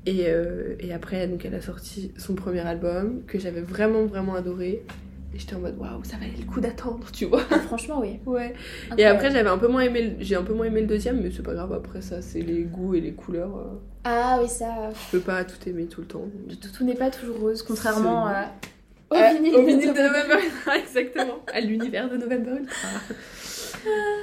[0.06, 4.34] et, euh, et après donc elle a sorti son premier album que j'avais vraiment vraiment
[4.36, 4.82] adoré
[5.34, 8.18] et j'étais en mode waouh ça valait le coup d'attendre tu vois Ah, franchement, oui.
[8.24, 8.54] ouais
[8.96, 11.20] et après j'avais un peu moins aimé le- j'ai un peu moins aimé le deuxième
[11.20, 13.64] mais c'est pas grave après ça c'est les goûts et les couleurs euh,
[14.04, 14.90] Ah oui, ça.
[14.94, 16.24] je peux pas tout aimer tout le temps
[16.60, 18.46] Tout, tout n'est pas toujours rose, contrairement à.
[19.10, 20.34] Au Euh, vinyle, au de vinyle de November.
[20.44, 21.38] Ultra, exactement.
[21.54, 22.88] À l'univers de November Ultra.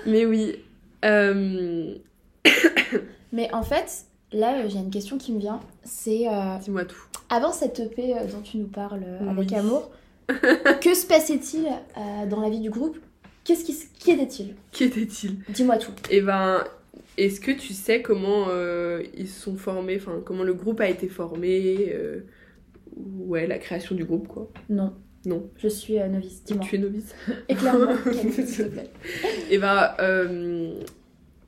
[0.06, 0.58] Mais oui.
[1.06, 1.96] euh,
[3.32, 5.60] Mais en fait, là, euh, j'ai une question qui me vient.
[5.84, 7.02] C'est euh, Dis-moi tout.
[7.30, 9.92] avant cette EP euh, dont tu nous parles avec amour,
[10.28, 12.98] que se passait-il euh, dans la vie du groupe?
[13.44, 14.56] Qu'est-ce qui, qui était-il?
[14.72, 15.38] Qui était-il?
[15.50, 15.92] Dis-moi tout.
[16.10, 16.64] Eh ben,
[17.18, 20.88] est-ce que tu sais comment euh, ils se sont formés, enfin, comment le groupe a
[20.90, 21.94] été formé
[22.96, 24.50] Ouais, la création du groupe, quoi?
[24.70, 24.94] Non.
[25.26, 25.50] Non.
[25.58, 26.44] Je suis novice.
[26.44, 26.64] Dis-moi.
[26.70, 27.16] Tu es novice?
[27.50, 27.96] Éclaire-moi,
[28.32, 28.90] s'il te plaît.
[29.50, 30.74] Eh ben, euh,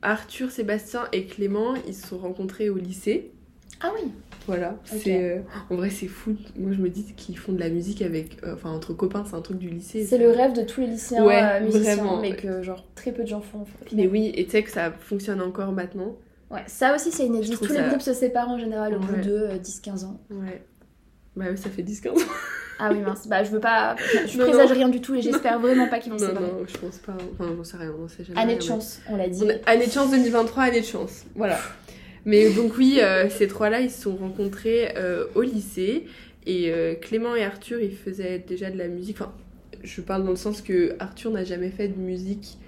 [0.06, 3.32] Arthur, Sébastien et Clément, ils se sont rencontrés au lycée.
[3.80, 4.10] Ah oui.
[4.46, 5.40] Voilà, c'est euh,
[5.70, 6.36] en vrai c'est fou.
[6.56, 9.34] Moi je me dis qu'ils font de la musique avec, euh, enfin entre copains, c'est
[9.34, 10.06] un truc du lycée.
[10.06, 12.20] C'est le rêve de tous les lycéens Ouais, euh, musiciens, vraiment.
[12.20, 13.64] mais que genre très peu de gens font.
[13.92, 16.14] Mais oui, et tu sais que ça fonctionne encore maintenant.
[16.52, 17.56] Ouais, ça aussi c'est inédit.
[17.56, 19.20] Tous les groupes se séparent en général au bout Ouais.
[19.22, 20.20] de euh, 10-15 ans.
[20.30, 20.62] Ouais.
[21.34, 22.14] Bah oui, ça fait 10-15 ans.
[22.78, 23.26] Ah oui, mince.
[23.26, 23.96] Bah je veux pas.
[24.26, 24.74] Je Non, présage non.
[24.74, 26.46] rien du tout et j'espère vraiment pas qu'ils vont se Non, séparer.
[26.52, 27.16] non, je pense pas.
[27.38, 28.38] Enfin, j'en sais rien, on sait jamais.
[28.38, 29.40] Année rien, de mais- chance, on l'a dit.
[29.44, 31.24] On a- Année de chance 2023, année de chance.
[31.34, 31.58] Voilà.
[32.24, 36.06] Mais donc oui, euh, ces trois-là, ils se sont rencontrés euh, au lycée.
[36.44, 39.16] Et euh, Clément et Arthur, ils faisaient déjà de la musique.
[39.20, 39.32] Enfin,
[39.82, 42.58] je parle dans le sens que Arthur n'a jamais fait de musique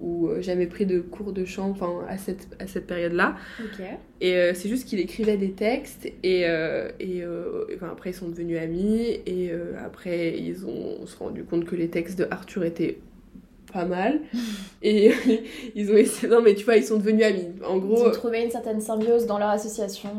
[0.00, 3.36] ou euh, jamais pris de cours de chant enfin, à cette, à cette période-là.
[3.60, 3.84] Ok.
[4.20, 8.14] Et euh, c'est juste qu'il écrivait des textes et, euh, et euh, enfin, après ils
[8.14, 9.50] sont devenus amis et
[9.84, 12.98] après ils ont se rendu compte que les textes de Arthur étaient
[13.72, 14.20] pas mal
[14.82, 15.12] et
[15.74, 18.10] ils ont essayé non mais tu vois ils sont devenus amis en Ils gros ont
[18.10, 20.10] trouvé une certaine symbiose dans leur association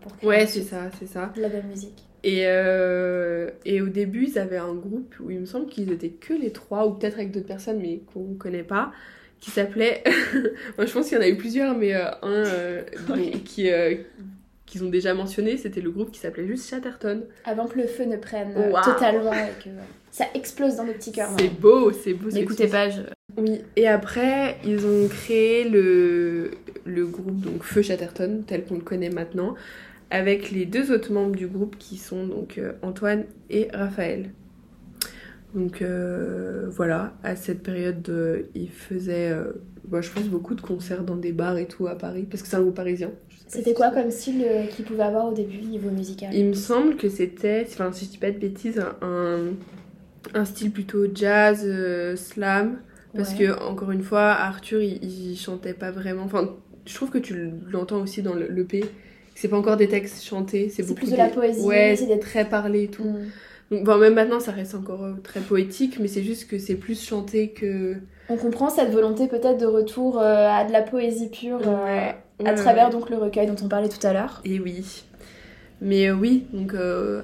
[0.00, 2.04] pour créer ouais ensuite c'est ça c'est ça de la belle musique.
[2.22, 6.10] et, euh, et au début ils avaient un groupe où il me semble qu'ils étaient
[6.10, 8.92] que les trois ou peut-être avec d'autres personnes mais qu'on connaît pas
[9.40, 10.02] qui s'appelait
[10.76, 13.70] moi je pense qu'il y en a eu plusieurs mais euh, un euh, dont- qui
[13.70, 13.94] euh,
[14.66, 18.04] qu'ils ont déjà mentionné c'était le groupe qui s'appelait juste Chatterton Avant que le feu
[18.04, 19.70] ne prenne totalement et que
[20.10, 21.30] ça explose dans nos petits cœurs.
[21.38, 23.02] c'est beau c'est beau N'écoutez pas, je...
[23.36, 26.50] Oui, et après, ils ont créé le,
[26.84, 29.54] le groupe donc Feu Chatterton, tel qu'on le connaît maintenant,
[30.10, 34.30] avec les deux autres membres du groupe qui sont donc Antoine et Raphaël.
[35.54, 39.52] Donc euh, voilà, à cette période, euh, ils faisaient, euh,
[39.84, 42.48] bah, je pense, beaucoup de concerts dans des bars et tout à Paris, parce que
[42.48, 43.10] c'est un groupe parisien.
[43.46, 44.44] C'était si quoi comme style
[44.76, 46.34] qu'ils pouvaient avoir au début niveau musical?
[46.34, 49.38] Il me semble que c'était, enfin si je dis pas de bêtises, un,
[50.34, 51.66] un style plutôt jazz,
[52.16, 52.78] slam.
[53.16, 53.46] Parce Ouais.
[53.46, 56.24] que, encore une fois, Arthur, il, il chantait pas vraiment.
[56.24, 58.84] Enfin, je trouve que tu l'entends aussi dans le- l'EP.
[59.34, 62.14] C'est pas encore des textes chantés, c'est beaucoup plus de la poésie, Ouais, c'est c'est
[62.14, 63.04] des- très parlé et tout.
[63.04, 63.26] Mm.
[63.70, 66.76] Donc, bon, même maintenant, ça reste encore euh, très poétique, mais c'est juste que c'est
[66.76, 67.96] plus chanté que.
[68.30, 72.44] On comprend cette volonté peut-être de retour euh, à de la poésie pure euh, à
[72.44, 72.92] Ouais, travers ouais.
[72.92, 74.40] donc le recueil dont on parlait tout à l'heure.
[74.44, 75.04] Et oui.
[75.80, 76.74] Mais euh, oui, donc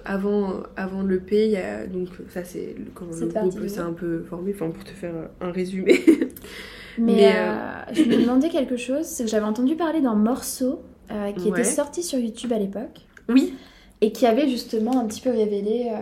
[0.05, 1.87] avant, avant l'EP, il y a.
[1.87, 5.51] Donc ça, c'est comment le groupe s'est un peu formé, enfin pour te faire un
[5.51, 6.01] résumé.
[6.99, 10.81] Mais, Mais, euh, je me demandais quelque chose, c'est que j'avais entendu parler d'un morceau
[11.11, 11.61] euh, qui Ouais.
[11.61, 13.55] était sorti sur YouTube à l'époque oui,
[14.01, 15.97] et qui avait justement un petit peu révélé euh,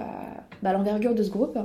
[0.63, 1.59] bah, l'envergure de ce groupe.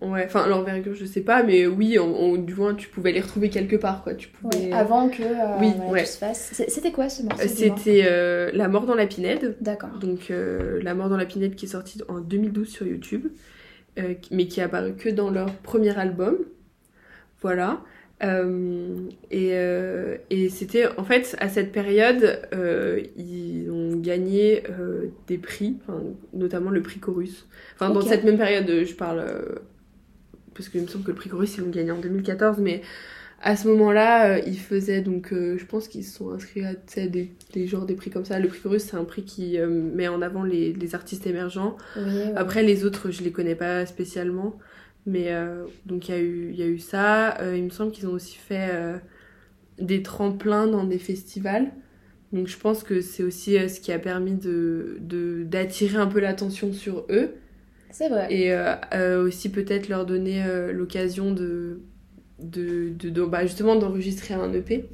[0.00, 1.96] ouais, enfin l'envergure, je sais pas, mais oui,
[2.38, 4.14] du moins tu pouvais les retrouver quelque part, quoi.
[4.14, 4.66] Tu pouvais.
[4.66, 6.00] Ouais, avant que euh, Oui, voilà, ouais.
[6.02, 6.52] tout se fasse.
[6.68, 9.56] C'était quoi ce morceau Euh, C'était euh, La mort dans la pinède.
[9.60, 9.90] D'accord.
[10.00, 13.28] Donc euh, La mort dans la pinède qui est sortie en 2012 sur YouTube,
[13.98, 16.36] euh, mais qui est apparu que dans leur premier album.
[17.40, 17.80] Voilà.
[18.24, 25.06] Euh, et euh, et c'était en fait à cette période, euh, ils ont gagné euh,
[25.26, 25.78] des prix,
[26.32, 27.46] notamment le prix Chorus.
[27.74, 29.18] Enfin, dans cette même période, euh, je parle.
[29.20, 29.54] euh,
[30.54, 32.82] parce qu'il me semble que le prix Chorus, ils l'ont gagné en 2014, mais
[33.42, 36.74] à ce moment-là, ils faisaient donc, euh, je pense qu'ils se sont inscrits à
[37.08, 38.38] des, des genres des prix comme ça.
[38.38, 41.76] Le prix Chorus, c'est un prix qui euh, met en avant les, les artistes émergents.
[41.96, 42.32] Oui, ouais.
[42.36, 44.58] Après, les autres, je les connais pas spécialement.
[45.06, 47.40] Mais euh, donc, il y, a eu- y a eu ça.
[47.40, 48.96] Euh, il me semble qu'ils ont aussi fait euh,
[49.80, 51.72] des tremplins dans des festivals.
[52.32, 56.20] Donc, je pense que c'est aussi ce qui a permis de de- d'attirer un peu
[56.20, 57.30] l'attention sur eux.
[57.90, 58.28] c'est vrai.
[58.32, 58.54] Et
[59.16, 61.80] aussi peut-être leur donner l'occasion de,
[62.40, 64.84] de, de, de- bah, justement d'enregistrer un EP.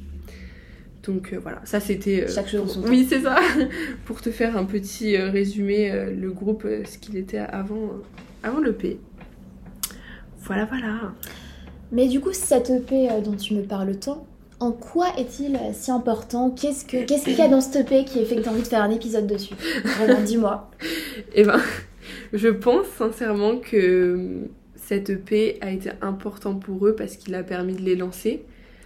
[1.04, 2.26] Donc voilà, ça c'était...
[2.28, 2.90] Chaque chose pour-.
[2.90, 3.38] Oui, c'est ça.
[4.04, 7.92] pour te faire un petit résumé, le groupe, ce qu'il était avant,
[8.42, 8.98] avant l'EP.
[10.48, 11.12] Voilà, voilà.
[11.92, 14.26] Mais du coup, cette EP euh, dont tu me parles tant,
[14.60, 16.50] en quoi est-il euh, si important?
[16.50, 18.62] Qu'est-ce que qu'est-ce qu'il y a dans cette EP qui fait que tu as envie
[18.62, 19.54] de faire un épisode dessus?
[19.84, 20.70] Vraiment, dis-moi.
[21.34, 21.60] Et ben,
[22.32, 27.42] je pense sincèrement que euh, cette EP a été important pour eux parce qu'il a
[27.42, 28.44] permis de les lancer.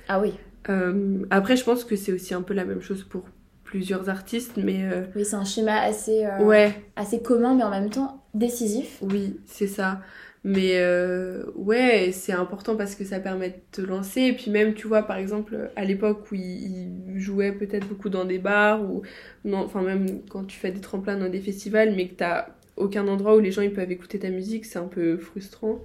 [0.09, 0.35] Ah oui,
[0.68, 3.25] Euh, après, je pense que c'est aussi un peu la même chose pour
[3.64, 7.70] plusieurs artistes, mais euh, oui, c'est un schéma assez, euh, ouais, assez commun, mais en
[7.70, 8.98] même temps décisif.
[9.01, 10.01] oui, c'est ça.
[10.45, 14.23] Mais euh, ouais, c'est important parce que ça permet de te lancer.
[14.23, 18.25] Et puis même, tu vois, par exemple, à l'époque où ils, jouaient peut-être beaucoup dans
[18.25, 19.03] des bars, ou
[19.45, 23.07] non, enfin même quand tu fais des tremplins dans des festivals, mais que t'as aucun
[23.07, 25.79] endroit où les gens ils peuvent écouter ta musique, c'est un peu frustrant.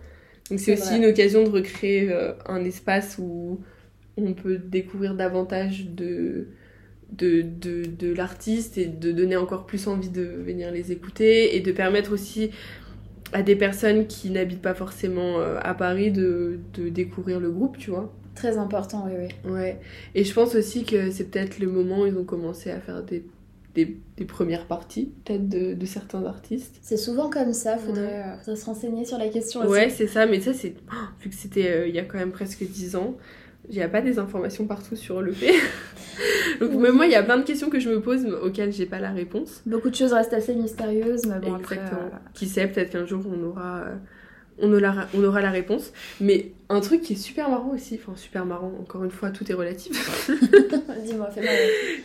[0.49, 0.97] Donc c'est C'est aussi vrai.
[0.97, 3.59] une occasion de recréer euh, un espace où
[4.17, 6.47] on peut découvrir davantage de,
[7.11, 11.61] de, de, de l'artiste et de donner encore plus envie de venir les écouter et
[11.61, 12.51] de permettre aussi
[13.33, 17.77] à des personnes qui n'habitent pas forcément euh, à Paris de, de découvrir le groupe,
[17.77, 18.13] tu vois.
[18.35, 19.51] Très important, oui, oui.
[19.51, 19.79] Ouais.
[20.15, 23.03] Et je pense aussi que c'est peut-être le moment où ils ont commencé à faire
[23.03, 23.25] des,
[23.75, 26.77] des, des premières parties, peut-être de, de certains artistes.
[26.81, 28.23] C'est souvent comme ça, faudrait, Ouais.
[28.25, 29.69] euh, faudrait se renseigner sur la question aussi.
[29.71, 30.75] Ouais, c'est ça, mais ça, c'est.
[30.91, 33.17] oh, vu que c'était euh, il y a quand même presque 10 ans,
[33.69, 35.53] il n'y a pas des informations partout sur le fait.
[36.59, 36.77] Donc, Oui.
[36.77, 38.99] même moi, il y a plein de questions que je me pose auxquelles j'ai pas
[38.99, 39.61] la réponse.
[39.65, 43.21] Beaucoup de choses restent assez mystérieuses, mais bon, après, euh, Qui sait, peut-être qu'un jour
[43.27, 43.95] on aura, euh,
[44.59, 45.91] on, aura, on aura la réponse.
[46.21, 49.49] Mais un truc qui est super marrant aussi, enfin super marrant, encore une fois, tout
[49.51, 50.27] est relatif,
[51.05, 51.51] dis-moi, fais-moi.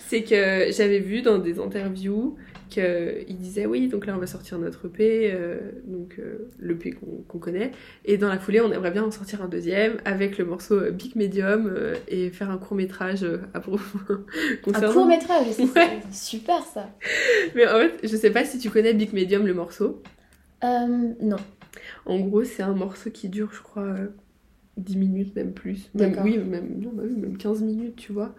[0.09, 2.37] c'est que j'avais vu dans des interviews
[2.73, 7.23] qu'il disait oui, donc là on va sortir notre EP, euh, donc euh, l'EP qu'on
[7.29, 7.71] qu'on connaît,
[8.05, 10.91] et dans la foulée on aimerait bien en sortir un deuxième avec le morceau euh,
[10.91, 15.63] Big Medium euh, et faire un court métrage à propos Un concernant- court métrage, c'est
[15.75, 16.01] Ouais.
[16.13, 16.89] super ça.
[17.55, 20.03] Mais en fait, je sais pas si tu connais Big Medium le morceau.
[20.63, 21.37] Non.
[22.07, 24.07] En gros, c'est un morceau qui dure, je crois, euh,
[24.77, 25.91] 10 minutes, même plus.
[25.95, 26.25] Même, D'accord.
[26.25, 28.35] oui, même, non, bah oui, même 15 minutes, tu vois.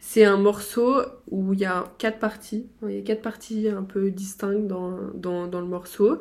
[0.00, 0.96] C'est un morceau
[1.30, 2.66] où il y a quatre parties.
[2.88, 6.18] Il y a quatre parties un peu distinctes dans, dans, dans le morceau.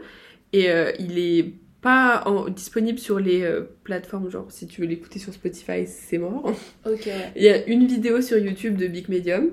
[0.53, 4.87] Et euh, il est pas en- disponible sur les euh, plateformes, genre si tu veux
[4.87, 6.51] l'écouter sur Spotify, c'est mort.
[6.85, 7.09] Ok.
[7.37, 9.51] Il y a une vidéo sur YouTube de Big Medium.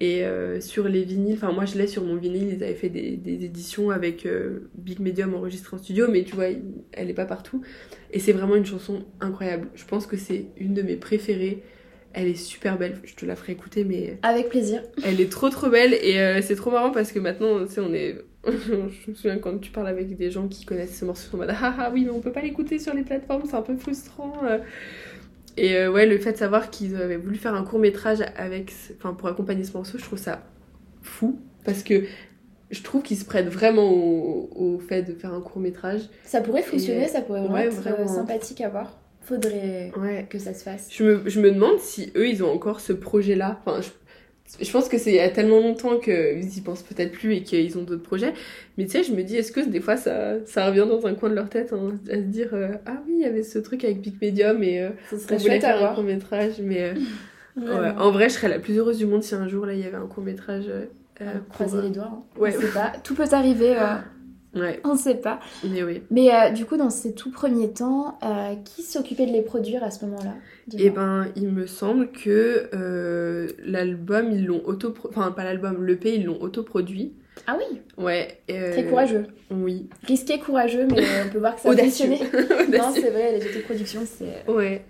[0.00, 2.88] Et euh, sur les vinyles, enfin moi je l'ai sur mon vinyle, ils avaient fait
[2.88, 6.44] des, des éditions avec euh, Big Medium enregistré en studio, mais tu vois,
[6.92, 7.62] elle est pas partout.
[8.12, 9.66] Et c'est vraiment une chanson incroyable.
[9.74, 11.64] Je pense que c'est une de mes préférées.
[12.14, 14.82] Elle est super belle, je te la ferai écouter, mais Avec plaisir.
[15.04, 15.94] elle est trop trop belle.
[15.94, 18.16] Et euh, c'est trop marrant parce que maintenant, tu sais, on est.
[18.46, 21.36] je me souviens quand tu parles avec des gens qui connaissent ce morceau, ils sont
[21.36, 23.62] en mode Ah ah oui, mais on peut pas l'écouter sur les plateformes, c'est un
[23.62, 24.32] peu frustrant.
[24.44, 24.58] euh.
[25.56, 28.72] Et euh, ouais, le fait de savoir qu'ils avaient voulu faire un court métrage avec,
[28.96, 30.42] enfin pour accompagner ce morceau, je trouve ça
[31.02, 32.04] fou parce que
[32.70, 36.02] je trouve qu'ils se prêtent vraiment au, au fait de faire un court métrage.
[36.24, 38.06] Ça pourrait fonctionner, Et- ça pourrait vraiment ouais, être vraiment.
[38.06, 38.98] sympathique à voir.
[39.28, 40.26] Faudrait Ouais.
[40.28, 40.88] que ça se fasse.
[40.90, 43.60] Je me, je me demande si eux ils ont encore ce projet là.
[43.64, 47.12] Enfin, je, je pense que c'est il y a tellement longtemps qu'ils y pensent peut-être
[47.12, 48.32] plus et qu'ils ont d'autres projets.
[48.78, 51.14] Mais tu sais, je me dis, est-ce que des fois ça, ça revient dans un
[51.14, 53.58] coin de leur tête hein, à se dire euh, Ah oui, il y avait ce
[53.58, 55.94] truc avec Big Medium et euh, on serait voulait chouette à faire un voir.
[55.96, 56.52] court métrage.
[56.62, 56.94] Mais euh,
[57.56, 59.80] ouais, en vrai, je serais la plus heureuse du monde si un jour là il
[59.80, 60.64] y avait un court métrage
[61.20, 62.10] Euh, On croiser euh, les doigts.
[62.12, 62.22] hein.
[62.40, 62.54] ouais.
[62.56, 62.92] On pas.
[63.04, 63.96] Tout peut arriver, euh,
[64.54, 65.40] Ouais, on sait pas.
[65.64, 66.02] mais oui.
[66.10, 69.84] Mais euh, du coup, dans ces tout premiers temps, euh, qui s'occupait de les produire
[69.84, 70.34] à ce moment-là.
[70.78, 74.94] Et ben, il me semble que euh, l'album, ils l'ont auto...
[75.08, 77.12] Enfin, pas l'album, l'EP, ils l'ont autoproduit.
[77.46, 78.40] Ah oui, Ouais.
[78.48, 79.26] très courageux.
[79.50, 79.88] Oui.
[80.04, 82.18] Risqué, courageux, mais on peut voir que ça a fonctionné.
[82.72, 84.50] Non, c'est vrai, les autoproductions, c'est...
[84.50, 84.84] Ouais.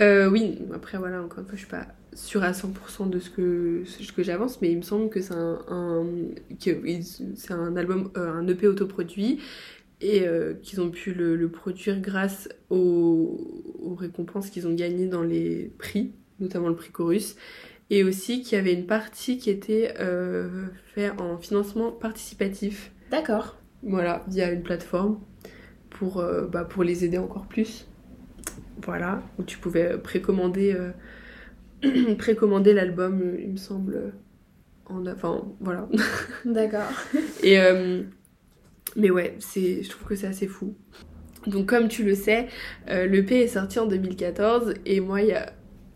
[0.00, 3.82] Oui, après voilà, encore une fois, je suis pas sûre à 100% de ce que,
[3.84, 6.04] ce que j'avance, mais il me semble que c'est un,
[6.58, 9.38] c'est un album, euh, un EP autoproduit
[10.00, 15.06] et euh, qu'ils ont pu le, le produire grâce aux, aux récompenses qu'ils ont gagnées
[15.06, 17.36] dans les prix, notamment le prix Chorus,
[17.90, 23.56] et aussi qu'il y avait une partie qui était euh, faite en financement participatif, D'accord.
[23.82, 25.20] voilà, via une plateforme
[25.90, 27.86] pour, euh, bah, pour les aider encore plus.
[28.82, 30.76] Voilà, où tu pouvais précommander
[32.18, 33.94] précommander l'album, euh, il me semble.
[33.94, 34.10] euh,
[34.88, 35.88] En, enfin, voilà.
[36.44, 36.90] D'accord.
[37.42, 38.02] Et, euh,
[38.96, 40.74] mais ouais, c'est, je trouve que c'est assez fou.
[41.46, 42.48] Donc, comme tu le sais,
[42.90, 45.52] euh, l'EP est sorti en 2014 et moi, il y a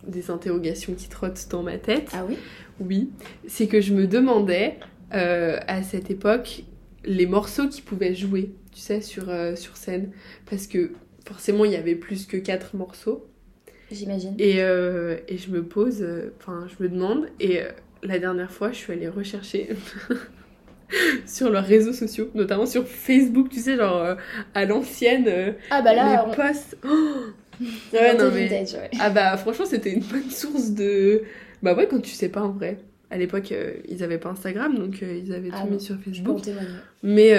[0.06, 2.10] des interrogations qui trottent dans ma tête.
[2.12, 2.36] Ah oui?
[2.80, 3.10] Oui,
[3.46, 4.78] c'est que je me demandais
[5.14, 6.64] euh, à cette époque
[7.04, 10.12] les morceaux qui pouvaient jouer, tu sais, sur, euh, sur scène.
[10.48, 10.92] Parce que
[11.26, 13.26] forcément, il y avait plus que quatre morceaux.
[13.90, 14.34] J'imagine.
[14.38, 16.06] Et, euh, et je me pose,
[16.38, 17.26] enfin, je me demande.
[17.40, 17.70] Et euh,
[18.02, 19.70] la dernière fois, je suis allée rechercher
[21.26, 24.14] sur leurs réseaux sociaux, notamment sur Facebook, tu sais, genre euh,
[24.54, 26.34] à l'ancienne, euh, Ah bah là, les on...
[26.34, 26.76] posts.
[27.62, 28.46] Oh ouais, non, mais...
[28.46, 28.90] vintage, ouais.
[28.98, 31.24] Ah bah franchement c'était une bonne source de...
[31.62, 32.78] Bah ouais quand tu sais pas en vrai.
[33.10, 35.96] À l'époque euh, ils avaient pas Instagram donc ils avaient Ah tout non, mis sur
[36.00, 36.40] Facebook.
[37.02, 37.34] Mais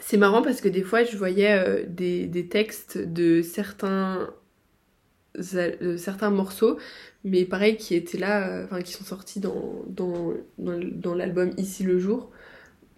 [0.00, 4.28] c'est marrant parce que des fois je voyais des, des textes de certains,
[5.40, 6.78] certains morceaux
[7.26, 10.34] mais pareil qui étaient là, euh, enfin qui sont sortis dans,
[11.14, 12.30] l'album Ici le jour.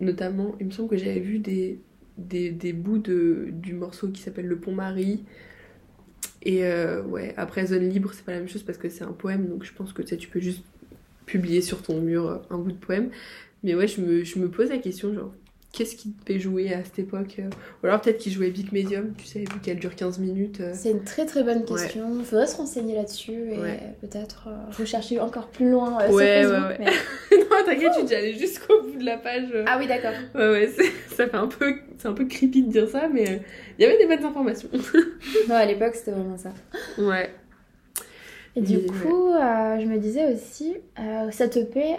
[0.01, 4.73] Notamment il me semble que j'avais vu des, bouts du morceau qui s'appelle Le Pont
[4.73, 5.25] Marie.
[6.43, 9.13] Et euh, ouais, après Zone Libre, c'est pas la même chose parce que c'est un
[9.13, 10.63] poème, donc je pense que tu sais, tu peux juste
[11.27, 13.11] publier sur ton mur euh, un bout de poème.
[13.65, 15.33] Mais ouais, je me, je me pose la question, genre,
[15.73, 17.51] qu'est-ce qui te fait jouer à cette époque euh
[17.83, 20.61] Ou alors peut-être qu'il jouait Big Medium, tu sais, vu qu'elle dure 15 minutes.
[20.61, 20.73] euh.
[20.75, 22.11] C'est une très très bonne question.
[22.19, 23.81] Il faudrait se renseigner là-dessus et Ouais.
[24.01, 26.79] peut-être euh, rechercher encore plus loin euh, Ouais, sur ouais, Facebook.
[26.79, 26.79] ouais.
[27.31, 29.49] mais- non, t'inquiète, tu es déjà allée jusqu'au bout de la page.
[29.55, 29.65] euh.
[29.69, 30.13] Ah oui, d'accord.
[30.35, 30.69] Ouais, ouais,
[31.15, 33.43] ça fait un peu, c'est un peu creepy de dire ça, mais
[33.79, 34.69] il y avait des bonnes informations.
[35.49, 36.51] Non, à l'époque, c'était vraiment ça.
[36.99, 37.31] ouais.
[38.57, 41.95] Et du coup, je me disais aussi, euh, cette EP,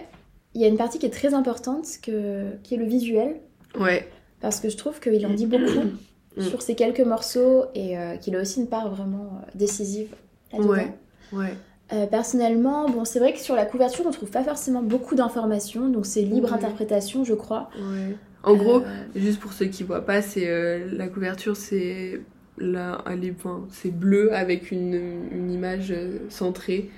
[0.56, 3.36] il y a une partie qui est très importante, que, qui est le visuel,
[3.78, 4.08] Ouais.
[4.42, 5.90] parce que je trouve qu'il en dit beaucoup
[6.38, 6.42] Mm.
[6.44, 10.14] sur ces quelques morceaux et euh, qu'il a aussi une part vraiment euh, décisive
[10.54, 10.70] là-dedans.
[10.70, 10.94] Ouais.
[11.34, 11.54] Ouais.
[11.92, 15.90] Euh, personnellement, bon, c'est vrai que sur la couverture, on trouve pas forcément beaucoup d'informations,
[15.90, 16.54] donc c'est libre Ouais.
[16.54, 17.70] interprétation, je crois.
[17.78, 18.16] Ouais.
[18.44, 18.84] En gros,
[19.16, 22.22] Juste pour ceux qui voient pas, c'est la couverture, c'est
[22.60, 24.94] là, elle est, enfin, c'est bleu avec une,
[25.32, 25.94] une image
[26.30, 26.90] centrée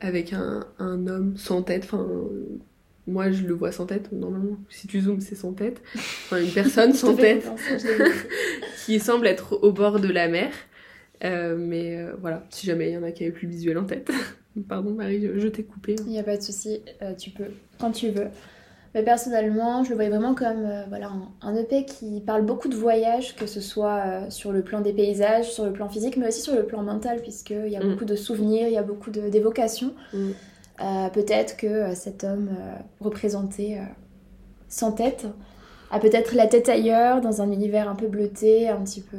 [0.00, 1.84] avec un, un homme sans tête.
[1.84, 2.06] Enfin,
[3.08, 4.56] moi je le vois sans tête normalement.
[4.68, 5.80] Si tu zoomes, c'est sans tête.
[5.96, 7.48] Enfin, une personne sans tête
[8.84, 10.50] qui semble être au bord de la mer.
[11.24, 13.78] Euh, mais euh, voilà, si jamais il y en a qui avaient plus le visuel
[13.78, 14.10] en tête.
[14.68, 15.96] Pardon Marie, je, je t'ai coupé.
[15.98, 16.02] hein.
[16.06, 18.28] Il n'y a pas de souci, euh, tu peux, quand tu veux.
[18.94, 22.74] Mais personnellement, je le voyais vraiment comme voilà, un, un EP qui parle beaucoup de
[22.74, 26.40] voyage, que ce soit sur le plan des paysages, sur le plan physique, mais aussi
[26.40, 27.90] sur le plan mental, puisqu'il y a Mm.
[27.90, 29.92] beaucoup de souvenirs, il y a beaucoup d'évocations.
[30.14, 30.30] Mm.
[30.80, 33.78] Euh, peut-être que euh, cet homme euh, représenté
[34.68, 35.26] sans tête
[35.90, 39.16] a peut-être la tête ailleurs, dans un univers un peu bleuté, un petit peu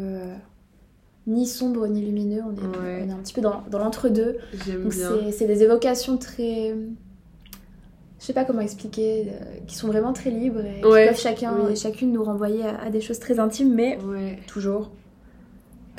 [1.28, 2.42] ni sombre ni lumineux.
[2.48, 3.04] On est, Ouais.
[3.06, 4.38] on est un petit peu dans, dans l'entre-deux.
[4.66, 5.10] J'aime Donc bien.
[5.26, 6.76] c'est- c'est des évocations très...
[8.20, 11.20] Je sais pas comment expliquer, euh, qui sont vraiment très libres et Ouais, qui peuvent
[11.22, 11.72] chacun oui.
[11.72, 14.92] et chacune nous renvoyer à, à des choses très intimes, mais Ouais, toujours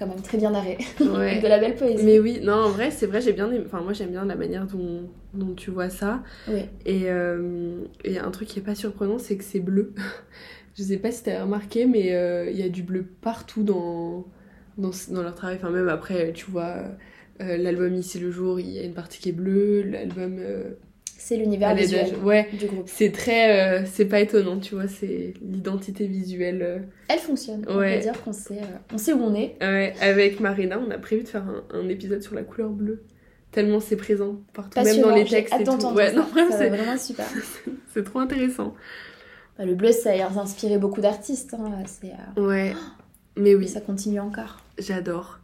[0.01, 0.79] quand même très bien narré.
[1.01, 1.41] ouais.
[1.41, 2.03] de la belle poésie.
[2.05, 4.35] Mais oui, non, en vrai, c'est vrai, j'ai bien aimé- Enfin, moi, j'aime bien la
[4.35, 6.23] manière dont, dont tu vois ça.
[6.49, 6.63] Oui.
[6.87, 9.93] Et, euh, et un truc qui est pas surprenant, c'est que c'est bleu.
[10.77, 14.27] Je sais pas si t'as remarqué, mais euh, il y a du bleu partout dans,
[14.79, 15.57] dans, dans leur travail.
[15.57, 16.77] Enfin, même après, tu vois,
[17.43, 19.83] euh, l'album Ici le jour, il y a une partie qui est bleue.
[19.83, 20.39] L'album.
[21.23, 22.85] C'est l'univers visuel ouais, du groupe.
[22.87, 23.83] c'est très.
[23.83, 26.63] euh, c'est pas étonnant, tu vois, c'est l'identité visuelle.
[26.63, 26.79] euh.
[27.09, 27.63] Elle fonctionne.
[27.69, 27.97] On Ouais.
[27.99, 29.55] peut dire qu'on sait, euh, on sait où on est.
[29.61, 33.03] Ouais, avec Marina, on a prévu de faire un, un épisode sur la couleur bleue.
[33.53, 35.71] Tellement c'est présent partout, même dans les textes et tout.
[35.95, 37.27] Ouais, non, Ça c'est- vraiment super.
[37.93, 38.75] c'est trop intéressant.
[39.59, 41.53] Bah, Le bleu, ça a d'inspirer beaucoup d'artistes.
[41.55, 41.83] hein.
[41.87, 42.73] C'est, Ouais,
[43.37, 44.65] mais Et oui, ça continue encore.
[44.79, 45.41] j'adore.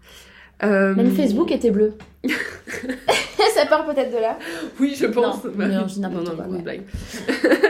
[0.62, 1.94] Euh, Même Facebook était bleu.
[3.54, 4.38] ça part peut-être de là.
[4.80, 5.44] Oui, je pense.
[5.44, 6.62] Non, Bah, non, je dis non, n'importe non, quoi, grosse ouais.
[6.62, 6.82] blague.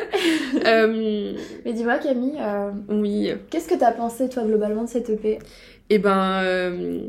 [0.67, 1.33] Euh,
[1.65, 3.31] Mais dis-moi Camille, euh, oui.
[3.51, 5.39] qu'est-ce que t'as pensé toi globalement de cette EP
[5.91, 7.01] Et ben, euh,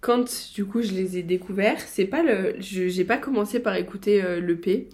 [0.00, 3.74] quand du coup je les ai découverts, c'est pas le, je- j'ai pas commencé par
[3.76, 4.88] écouter euh, l'EP.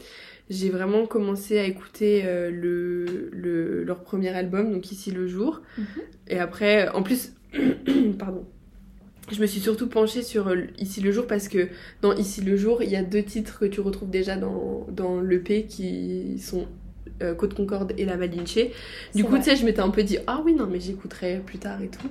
[0.49, 5.61] J'ai vraiment commencé à écouter euh, le, le, leur premier album, donc Ici le jour.
[5.79, 5.85] Mhm.
[6.29, 7.35] Et après, en plus,
[8.19, 8.45] pardon.
[9.33, 11.69] Je me suis surtout penchée sur euh, Ici le jour parce que
[12.03, 15.21] dans Ici le jour, il y a deux titres que tu retrouves déjà dans, dans
[15.21, 16.67] l'EP qui sont
[17.23, 18.59] euh, Côte Concorde et La Malinche.
[19.15, 21.59] Du coup, tu sais, je m'étais un peu dit, ah oui, non, mais j'écouterai plus
[21.59, 22.09] tard et tout.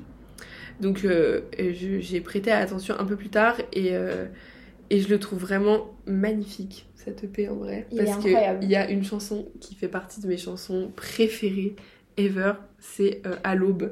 [0.82, 4.26] Donc, euh, j'ai prêté attention un peu plus tard et, euh,
[4.90, 7.88] et je le trouve vraiment magnifique, cette EP en vrai.
[7.92, 11.76] Il parce qu'il y a une chanson qui fait partie de mes chansons préférées
[12.18, 13.92] ever, c'est À l'aube.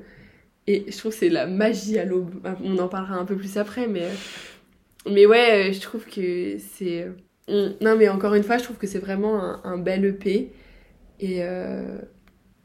[0.68, 2.36] Et je trouve que c'est la magie à l'aube.
[2.64, 4.08] On en parlera un peu plus après, mais,
[5.10, 7.08] mais ouais, je trouve que c'est.
[7.48, 10.52] on- Non, mais encore une fois, je trouve que c'est vraiment un, un bel EP
[11.20, 12.00] et, euh,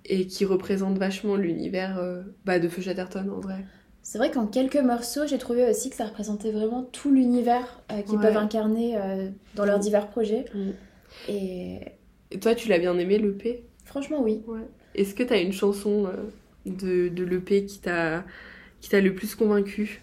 [0.04, 3.64] et qui représente vachement l'univers euh, bah, de Feu Chatterton en vrai.
[4.02, 8.02] C'est vrai qu'en quelques morceaux, j'ai trouvé aussi que ça représentait vraiment tout l'univers euh,
[8.02, 8.22] qu'ils Ouais.
[8.26, 8.96] peuvent incarner
[9.54, 9.82] dans leurs Mm.
[9.82, 10.44] divers projets.
[10.52, 10.70] Mm.
[11.28, 11.78] Et
[12.32, 14.42] Et toi, tu l'as bien aimé l'EP franchement, oui.
[14.96, 16.08] Est-ce que t'as une chanson
[16.66, 18.24] de, de l'EP qui t'a
[18.92, 20.00] le plus convaincu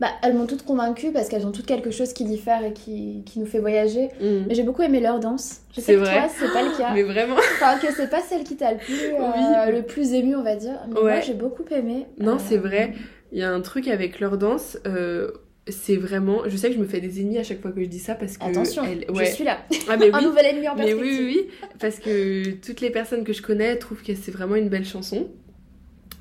[0.00, 3.22] Bah, elles m'ont toutes convaincue parce qu'elles ont toutes quelque chose qui diffère et qui,
[3.26, 4.08] qui nous fait voyager.
[4.20, 5.60] Mais j'ai beaucoup aimé leur danse.
[5.74, 6.12] Je sais que vrai.
[6.14, 6.92] toi, c'est pas le cas.
[6.94, 9.72] Mais vraiment Enfin, que c'est pas celle qui t'a le plus, euh, Oui.
[9.76, 10.78] le plus ému, on va dire.
[10.88, 11.12] Mais Ouais.
[11.12, 12.06] moi, j'ai beaucoup aimé.
[12.18, 12.94] Non, Euh, c'est vrai.
[13.32, 14.78] Il y a un truc avec leur danse.
[14.86, 15.30] euh,
[15.68, 16.40] c'est vraiment.
[16.48, 18.14] Je sais que je me fais des ennemis à chaque fois que je dis ça
[18.16, 18.44] parce que.
[18.44, 19.58] Attention, elle- je suis là.
[19.88, 21.18] Ah, mais Un nouvel ennemi en Mais perspective.
[21.20, 24.56] oui, oui, oui, parce que toutes les personnes que je connais trouvent que c'est vraiment
[24.56, 25.28] une belle chanson.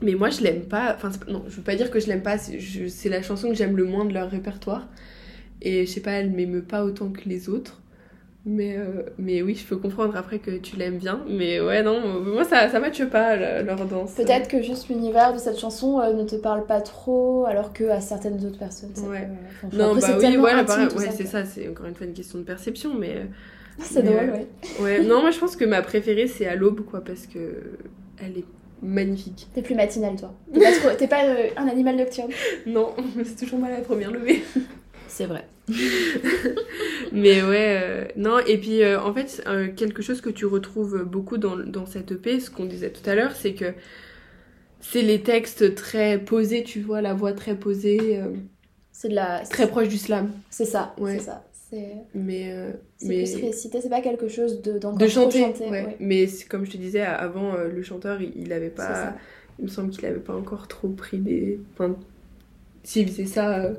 [0.01, 0.95] Mais moi, je l'aime pas.
[0.95, 2.37] Enfin, non, je veux pas dire que je l'aime pas.
[2.37, 4.87] C'est la chanson que j'aime le moins de leur répertoire.
[5.61, 7.81] Et je sais pas, elle m'émeut pas autant que les autres.
[8.45, 11.19] Mais, euh, mais oui, je peux comprendre après que tu l'aimes bien.
[11.29, 14.13] Mais ouais, non, moi, ça, ça matche pas, leur danse.
[14.13, 17.83] Peut-être que juste l'univers de cette chanson euh, ne te parle pas trop, alors que
[17.89, 18.91] à certaines autres personnes.
[18.95, 19.27] ça Ouais.
[19.61, 22.07] peut- enfin, Non, bah c'est oui, intime, ouais, ça c'est ça, c'est encore une fois
[22.07, 23.17] une question de perception, mais...
[23.17, 23.23] euh,
[23.77, 24.47] Ah, C'est drôle, euh, ouais.
[24.83, 27.39] Ouais, non, moi je pense que ma préférée c'est à l'aube, quoi, parce que
[28.23, 28.45] elle est
[28.81, 29.47] magnifique.
[29.53, 30.33] T'es plus matinale, toi.
[30.53, 32.29] T'es pas, trop- t'es pas, euh, un animal nocturne.
[32.65, 34.43] Non, c'est toujours mal à la première levée.
[35.07, 35.45] C'est vrai.
[37.11, 41.03] Mais ouais, euh, non, et puis euh, en fait, euh, quelque chose que tu retrouves
[41.03, 43.73] beaucoup dans, dans cette EP, ce qu'on disait tout à l'heure, c'est que
[44.81, 48.27] c'est les textes très posés, tu vois, la voix très posée, euh,
[48.91, 49.39] C'est de la.
[49.49, 50.31] très proche du slam.
[50.49, 51.17] C'est ça, Ouais.
[51.17, 51.43] c'est ça.
[52.13, 53.23] Mais, euh, c'est mais...
[53.23, 55.85] plus récité, c'est pas quelque chose de De chanter, chanté, ouais.
[55.85, 55.97] ouais.
[55.99, 59.15] Mais comme je te disais avant, euh, le chanteur, il, il avait pas.
[59.59, 61.59] Il me semble qu'il avait pas encore trop pris des.
[61.73, 61.95] Enfin,
[62.83, 63.73] s'il faisait ça, euh,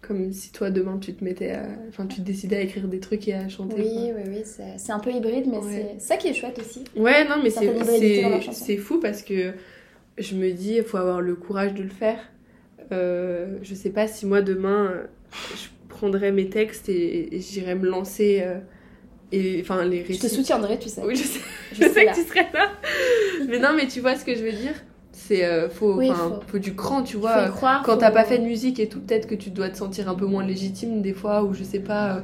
[0.00, 1.66] comme si toi demain tu te mettais à.
[1.88, 3.76] Enfin, tu te décidais à écrire des trucs et à chanter.
[3.76, 4.42] Oui, oui, oui,
[4.76, 5.94] c'est un peu hybride, mais Ouais.
[5.98, 6.84] c'est ça qui est chouette aussi.
[6.96, 9.52] Ouais, non, mais c'est fou parce que
[10.16, 12.18] je me dis, il faut avoir le courage de le faire.
[12.90, 14.94] Euh, je sais pas si moi demain
[15.54, 15.68] je
[15.98, 18.40] prendrais mes textes et, et j'irais me lancer.
[18.42, 18.58] euh,
[19.30, 20.28] et enfin, les Je te récits.
[20.36, 21.02] soutiendrai, tu sais.
[21.04, 21.40] Oui, je sais.
[21.72, 22.12] je Je sais serai là.
[22.12, 22.68] que tu serais là.
[23.48, 24.72] mais non, mais tu vois ce que je veux dire
[25.12, 27.46] C'est euh, faut, Oui, faut- faut du cran, tu Faut vois.
[27.46, 27.82] y croire.
[27.84, 30.08] Quand faut- t'as pas fait de musique et tout, peut-être que tu dois te sentir
[30.08, 32.16] un peu moins légitime des fois, ou je sais pas.
[32.16, 32.20] euh,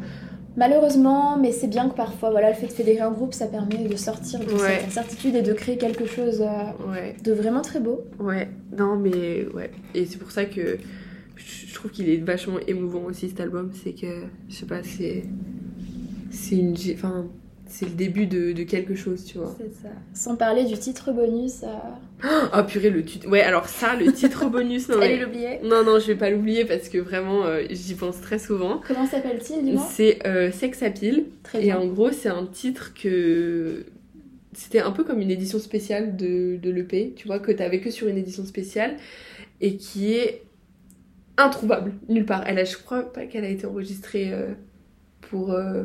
[0.57, 3.77] Malheureusement, mais c'est bien que parfois, voilà, le fait de fédérer un groupe, ça permet
[3.89, 4.79] de sortir de Ouais.
[4.79, 8.05] cette incertitude et de créer quelque chose euh, Ouais, de vraiment très beau.
[8.21, 8.49] ouais.
[8.77, 9.71] Non, mais ouais.
[9.97, 10.79] Et c'est pour ça que
[11.37, 13.71] je trouve qu'il est vachement émouvant aussi cet album.
[13.83, 15.25] C'est que, je sais pas, c'est.
[16.31, 16.75] C'est une.
[16.95, 17.27] Enfin,
[17.67, 19.55] c'est le début de, de quelque chose, tu vois.
[19.59, 19.89] C'est ça.
[20.13, 22.29] Sans parler du titre bonus, euh...
[22.57, 23.29] Oh purée, le titre.
[23.29, 25.61] Ouais, alors ça, le titre bonus, non, allez mais- l'oublier.
[25.65, 28.81] Non, non, je vais pas l'oublier parce que vraiment, euh, j'y pense très souvent.
[28.87, 29.85] Comment s'appelle-t-il, dis-moi?
[29.91, 31.25] C'est euh, Sex Appeal.
[31.43, 31.79] Très Et bien.
[31.79, 33.85] en gros, c'est un titre que.
[34.53, 37.91] C'était un peu comme une édition spéciale de, de l'EP, tu vois, que t'avais que
[37.91, 38.97] sur une édition spéciale
[39.61, 40.43] et qui est
[41.37, 42.45] introuvable nulle part.
[42.47, 44.55] Elle je crois pas qu'elle a été enregistrée euh,
[45.21, 45.53] pour.
[45.53, 45.85] euh,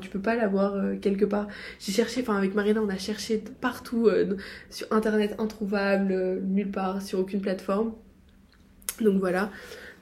[0.00, 1.46] tu peux pas l'avoir euh, quelque part.
[1.78, 4.36] J'ai cherché, enfin, avec Marina, on a cherché partout euh,
[4.68, 7.94] sur internet, introuvable, euh, nulle part, sur aucune plateforme.
[9.00, 9.52] Donc voilà.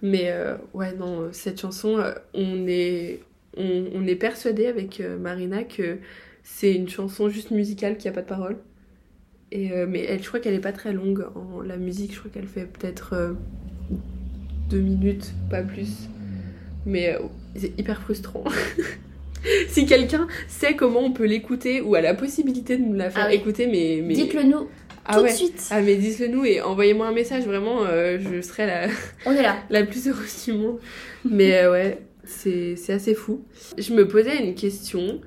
[0.01, 0.33] Mais
[0.73, 2.03] ouais, non, cette chanson,
[2.35, 3.21] on est,
[3.57, 5.99] on, on est persuadé avec Marina que
[6.43, 8.57] c'est une chanson juste musicale qui a pas de parole.
[9.51, 12.31] Et, mais elle, je crois qu'elle est pas très longue en la musique, je crois
[12.31, 13.35] qu'elle fait peut-être
[14.75, 16.09] deux minutes, pas plus.
[16.85, 17.21] Mais euh,
[17.57, 18.45] c'est hyper frustrant.
[19.69, 23.25] si quelqu'un sait comment on peut l'écouter ou a la possibilité de nous la faire
[23.27, 23.37] Ah oui.
[23.37, 24.15] écouter, mais, mais...
[24.15, 24.69] Dites-le nous
[25.05, 25.31] Ah tout ouais.
[25.31, 25.69] de suite.
[25.71, 28.89] Ah mais dites-le nous et envoyez-moi un message, vraiment, euh, je serai la,
[29.27, 29.57] On est là.
[29.71, 30.79] la plus heureuse du monde.
[31.29, 33.45] Mais euh, ouais, c'est c'est assez fou.
[33.79, 35.21] Je me posais une question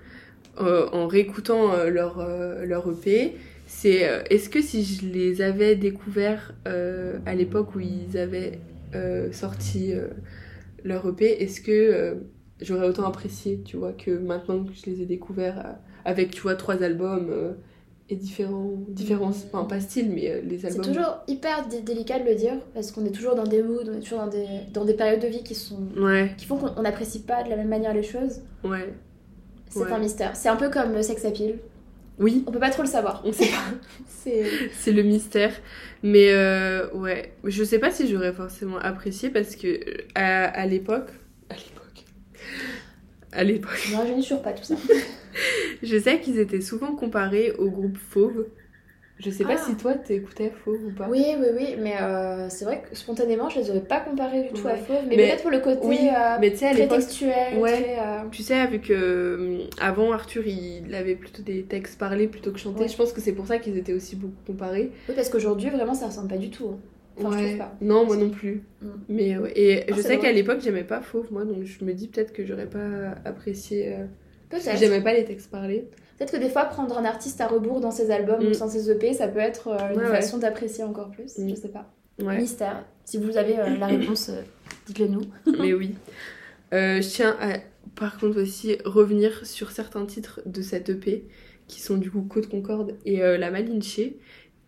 [0.60, 2.28] euh, en réécoutant leur,
[2.66, 3.36] leur EP.
[3.70, 8.60] C'est est-ce que si je les avais découverts à l'époque où ils avaient
[9.32, 10.08] sorti euh,
[10.84, 12.16] leur EP, est-ce que euh,
[12.62, 15.72] j'aurais autant apprécié, tu vois, que maintenant que je les ai découverts euh,
[16.06, 17.54] avec, tu vois, trois albums euh,
[18.10, 20.86] et différents, différents, enfin pas style, mais euh, les C'est albums.
[20.86, 23.94] toujours hyper dé- délicat de le dire parce qu'on est toujours dans des moods, on
[23.98, 26.72] est toujours dans des, dans des périodes de vie qui sont Ouais, qui font qu'on
[26.78, 28.42] on n'apprécie pas de la même manière les choses.
[28.64, 28.94] ouais.
[29.70, 29.92] C'est Ouais.
[29.92, 30.34] un mystère.
[30.38, 31.56] C'est un peu comme le sex appeal.
[32.20, 33.22] Oui, On peut pas trop le savoir.
[33.26, 33.64] on sait pas.
[34.08, 34.44] C'est
[34.74, 35.54] C'est le mystère.
[36.04, 40.66] Mais euh, ouais, je sais pas si j'aurais forcément apprécié parce que euh, à, à
[40.66, 41.10] l'époque.
[41.50, 42.06] À l'époque.
[43.32, 43.80] À l'époque.
[43.86, 44.76] je ne rajeunis toujours pas tout ça.
[45.84, 48.48] Je sais qu'ils étaient souvent comparés au groupe Fauve.
[49.20, 49.66] Je sais pas Ah.
[49.66, 51.08] si toi t'écoutais Fauve ou pas.
[51.10, 54.50] Oui, oui, oui, mais euh, c'est vrai que spontanément, je les aurais pas comparés du
[54.62, 54.76] tout à.
[54.76, 57.72] Fauve, mais, Mais- peut-être pour le côté Oui, euh, mais très textuel, Ouais.
[57.82, 58.92] très, euh, Tu sais, avec.
[59.80, 62.82] avant, Arthur, il avait plutôt des textes parlés plutôt que chantés.
[62.82, 62.88] Ouais.
[62.88, 64.92] Je pense que c'est pour ça qu'ils étaient aussi beaucoup comparés.
[65.10, 66.68] Oui, parce qu'aujourd'hui, vraiment, ça ressemble pas du tout.
[66.74, 66.78] hein.
[67.20, 67.46] Enfin, je Ouais.
[67.48, 67.76] trouve pas.
[67.82, 68.62] Non, moi non plus.
[68.84, 68.88] Mm.
[69.10, 69.36] Mais.
[69.56, 72.32] Et Ah, je sais qu'à l'époque, j'aimais pas Fauve, moi, donc je me dis peut-être
[72.34, 73.96] que j'aurais pas apprécié.
[74.50, 74.78] Peut-être.
[74.78, 75.88] J'aimais pas les textes parlés.
[76.18, 78.48] Peut-être que des fois, prendre un artiste à rebours dans ses albums Mm.
[78.48, 80.16] ou dans ses EP, ça peut être euh, une Ouais, ouais.
[80.16, 81.38] façon d'apprécier encore plus.
[81.38, 81.50] Mm.
[81.50, 81.92] Je sais pas.
[82.20, 82.84] Ouais, Mystère.
[83.06, 84.42] Si vous avez euh, la réponse, euh,
[84.88, 85.22] dites-le nous.
[85.60, 85.94] mais oui.
[86.72, 87.58] Je tiens à,
[87.96, 91.26] par contre, aussi revenir sur certains titres de cette EP
[91.68, 94.00] qui sont du coup Côte Concorde et La Malinche.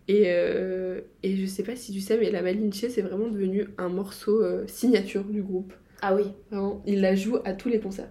[0.08, 3.68] Et, euh, et je sais pas si tu sais, mais La Malinche, c'est vraiment devenu
[3.78, 5.72] un morceau euh, signature du groupe.
[6.02, 8.08] Ah oui, Vraiment, il la joue à tous les concerts.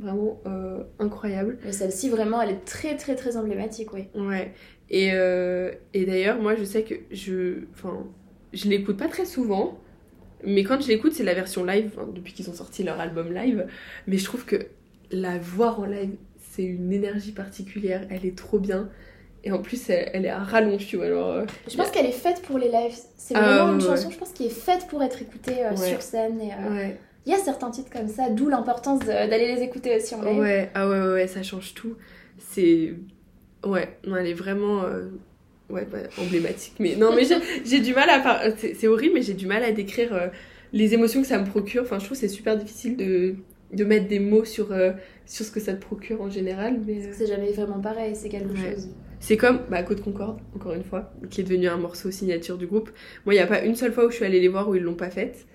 [0.00, 1.58] Vraiment euh, incroyable.
[1.70, 4.06] celle-ci, vraiment, elle est très, très, très emblématique, oui.
[4.14, 4.52] Ouais.
[4.90, 7.64] Et, euh, et d'ailleurs, moi, je sais que je.
[7.72, 8.04] Enfin,
[8.52, 9.78] je l'écoute pas très souvent.
[10.46, 13.66] Mais quand je l'écoute, c'est la version live, depuis qu'ils ont sorti leur album live.
[14.06, 14.56] Mais je trouve que
[15.10, 16.16] la voir en live,
[16.52, 18.06] c'est une énergie particulière.
[18.10, 18.90] Elle est trop bien.
[19.42, 21.06] Et en plus, elle, elle est à rallonge, tu vois.
[21.06, 22.96] Alors, euh, Je pense qu'elle est faite pour les lives.
[23.16, 25.70] C'est Ah, vraiment une ouais, chanson, je pense, qui est faite pour être écoutée euh,
[25.70, 25.76] Ouais.
[25.90, 26.40] sur scène.
[26.40, 26.96] Et, ouais.
[27.26, 30.38] Il y a certains titres comme ça, d'où l'importance d'aller les écouter aussi en live.
[30.38, 31.94] Ouais, ah ouais, ouais, ouais, ça change tout.
[32.38, 32.94] C'est.
[33.64, 34.82] Ouais, non, elle est vraiment.
[34.84, 35.06] euh,
[35.70, 36.74] Ouais, bah, emblématique.
[36.78, 37.22] Mais non, mais
[37.64, 38.18] j'ai- du mal à.
[38.20, 40.28] par- C'est horrible, mais j'ai du mal à décrire euh,
[40.74, 41.82] les émotions que ça me procure.
[41.84, 43.36] Enfin, je trouve que c'est super difficile de,
[43.72, 44.92] de mettre des mots sur, euh,
[45.24, 46.78] sur ce que ça te procure en général.
[46.86, 48.74] Mais C'est jamais vraiment pareil, c'est quelque Ouais.
[48.74, 48.88] chose.
[49.20, 52.66] c'est comme bah, Côte Concorde, encore une fois, qui est devenu un morceau signature du
[52.66, 52.90] groupe.
[53.24, 54.74] Moi, il n'y a pas une seule fois où je suis allée les voir où
[54.74, 55.46] ils l'ont pas faite.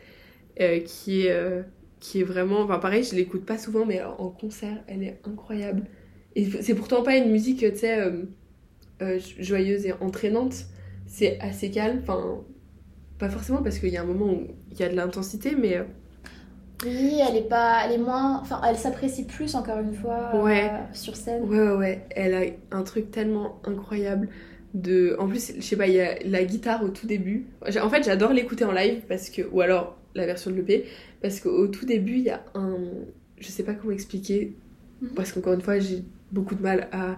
[0.61, 1.31] Euh, qui est.
[1.31, 1.63] euh,
[1.99, 2.61] qui est vraiment.
[2.61, 5.83] Enfin, pareil, je l'écoute pas souvent, mais en concert, elle est incroyable.
[6.35, 10.65] Et c'est pourtant pas une musique, tu sais, euh, joyeuse et entraînante.
[11.07, 11.99] C'est assez calme.
[12.03, 12.43] Enfin,
[13.19, 15.79] pas forcément parce qu'il y a un moment où il y a de l'intensité, mais
[16.85, 20.71] Oui, elle est pas, elle est moins, enfin, elle s'apprécie plus encore une fois Ouais.
[20.93, 21.43] sur scène.
[21.43, 22.07] ouais, ouais, ouais.
[22.11, 24.29] Elle a un truc tellement incroyable.
[24.73, 25.15] De...
[25.19, 27.47] En plus, je sais pas, il y a la guitare au tout début.
[27.81, 29.41] En fait, j'adore l'écouter en live parce que.
[29.51, 30.85] Ou alors la version de l'EP.
[31.21, 32.77] Parce qu'au tout début, il y a un.
[33.39, 34.53] Je sais pas comment expliquer.
[35.01, 35.09] Mhm.
[35.15, 37.17] Parce qu'encore une fois, j'ai beaucoup de mal à.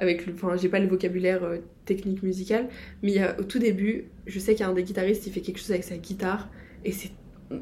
[0.00, 0.34] Avec le...
[0.34, 2.68] Enfin, j'ai pas le vocabulaire euh, technique musical.
[3.02, 3.38] Mais il y a...
[3.40, 5.72] au tout début, je sais qu'il y a un des guitaristes qui fait quelque chose
[5.72, 6.48] avec sa guitare.
[6.84, 7.10] Et c'est.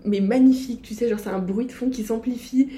[0.05, 2.71] Mais magnifique, tu sais, genre c'est un bruit de fond qui s'amplifie.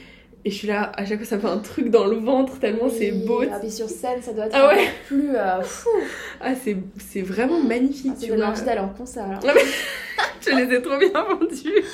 [0.49, 2.89] Et je suis là, à chaque fois, ça fait un truc dans le ventre tellement
[2.89, 3.43] c'est beau.
[3.53, 4.87] ah, puis sur scène, ça doit être Ah ouais.
[5.07, 5.37] plus.
[5.37, 5.61] euh.
[6.41, 8.47] Ah, c'est vraiment magnifique, Ah, tu vois.
[8.47, 9.25] envie d'aller en concert.
[9.27, 9.43] alors.
[10.41, 11.85] Je les ai trop bien vendus.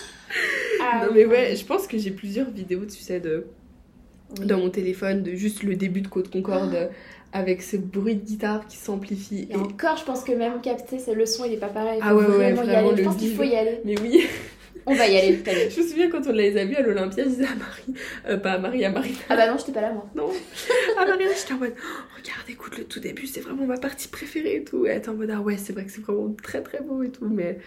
[0.80, 3.44] Ah, non, mais ouais, je pense que j'ai plusieurs vidéos, tu sais, de,
[4.38, 4.46] Oui.
[4.46, 6.86] dans mon téléphone, de juste le début de Côte Concorde, euh,
[7.32, 9.48] avec ce bruit de guitare qui s'amplifie.
[9.50, 11.98] Et encore, je pense que même capter, le son, il est pas pareil.
[11.98, 13.02] Il Ah ouais, ouais, vraiment y vraiment, aller.
[13.02, 13.80] Je pense qu'il faut y aller.
[13.84, 14.24] Mais oui,
[14.86, 15.70] On va y aller, t'allais.
[15.70, 17.94] je me souviens quand on les a vus à l'Olympia, je disais à Marie,
[18.28, 20.06] euh, pas à Marie, à Marie, Ah bah non, j'étais pas là, moi.
[20.14, 20.30] non,
[20.98, 24.08] à Marie, j'étais en mode, Oh, regarde, écoute le tout début, c'est vraiment ma partie
[24.08, 24.86] préférée et tout.
[24.86, 27.02] Et elle était en mode, ah ouais, c'est vrai que c'est vraiment très très beau
[27.02, 27.58] et tout, mais.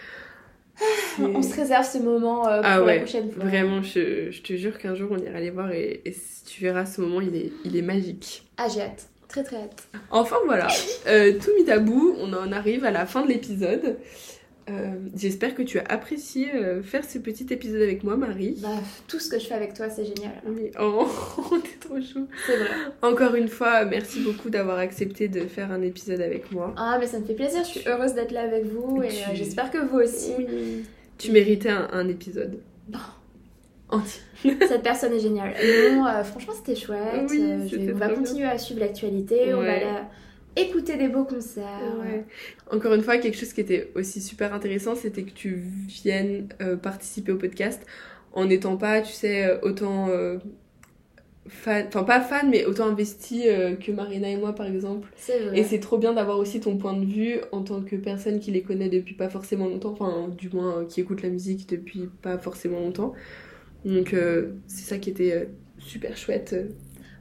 [1.15, 3.43] c'est- On se réserve ce moment euh, pour Ah la ouais, prochaine fois.
[3.45, 6.15] Vraiment, je, je te jure qu'un jour on ira les voir et, et
[6.47, 8.43] tu verras ce moment, il est, il est magique.
[8.57, 9.07] Ah, j'ai hâte.
[9.28, 9.88] Très très hâte.
[10.11, 10.68] Enfin voilà,
[11.07, 13.97] euh, tout mis à bout, on en arrive à la fin de l'épisode.
[14.70, 18.57] Euh, J'espère que tu as apprécié euh, faire ce petit épisode avec moi, Marie.
[18.61, 18.68] Bah,
[19.07, 20.34] tout ce que je fais avec toi, c'est génial.
[20.45, 21.07] Mais oh,
[21.63, 22.28] t'es trop chou.
[22.45, 22.70] C'est vrai.
[23.01, 26.74] Encore une fois, merci beaucoup d'avoir accepté de faire un épisode avec moi.
[26.78, 27.63] Ah, mais ça me fait plaisir.
[27.63, 30.32] Je suis heureuse d'être là avec vous et Tu- euh, j'espère que vous aussi.
[31.18, 32.59] Tu méritais un, un épisode
[32.89, 32.99] Bon.
[33.89, 34.22] entier.
[34.68, 35.53] Cette personne est géniale.
[35.95, 36.99] Non, franchement, c'était chouette.
[37.30, 39.53] Oui, je- c'était on va continuer à suivre l'actualité.
[39.53, 39.86] On va Ouais.
[40.58, 41.95] Écouter des beaux concerts.
[41.99, 42.26] Ouais.
[42.72, 46.76] Encore une fois, quelque chose qui était aussi super intéressant, c'était que tu viennes euh,
[46.76, 47.86] participer au podcast
[48.38, 50.38] en n'étant pas, tu sais, euh, autant euh,
[51.47, 55.10] fan, enfin pas fan, mais autant investi euh, que Marina et moi par exemple.
[55.16, 55.60] C'est vrai.
[55.60, 58.51] Et c'est trop bien d'avoir aussi ton point de vue en tant que personne qui
[58.51, 62.38] les connaît depuis pas forcément longtemps, enfin du moins qui écoute la musique depuis pas
[62.38, 63.14] forcément longtemps.
[63.86, 64.14] Donc
[64.68, 65.49] c'est ça qui était
[65.80, 66.55] super chouette.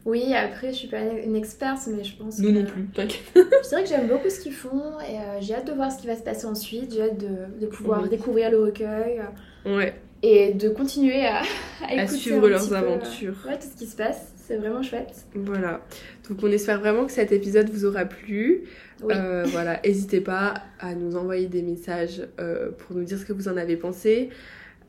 [0.06, 2.58] Oui, après, je suis pas une experte, mais je pense Nous que...
[2.60, 3.22] non plus, t'inquiète.
[3.62, 6.00] C'est vrai que j'aime beaucoup ce qu'ils font et euh, j'ai hâte de voir ce
[6.00, 6.94] qui va se passer ensuite.
[6.94, 8.08] J'ai hâte de, de pouvoir Oui.
[8.08, 9.20] découvrir le recueil
[9.66, 11.42] euh, Ouais, et de continuer à,
[11.90, 13.34] à suivre leurs peu, euh, aventures.
[13.48, 14.32] ouais, tout ce qui se passe.
[14.36, 15.24] C'est vraiment chouette.
[15.34, 15.80] Voilà.
[16.28, 18.62] Donc on espère vraiment que cet épisode vous aura plu.
[19.02, 19.12] Oui.
[19.12, 23.32] Euh, voilà, n'hésitez pas à nous envoyer des messages euh, pour nous dire ce que
[23.32, 24.30] vous en avez pensé,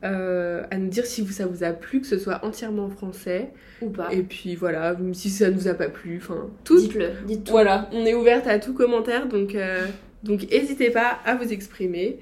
[0.04, 3.50] euh, à nous dire si ça vous a plu, que ce soit entièrement en français.
[3.82, 4.08] Ou pas.
[4.12, 6.78] Et puis voilà, si ça nous a pas plu, enfin tout.
[6.78, 7.52] Dites-le, dites tout.
[7.52, 9.86] Voilà, on est ouverte à tout commentaire, donc euh,
[10.22, 12.18] donc n'hésitez pas à vous exprimer.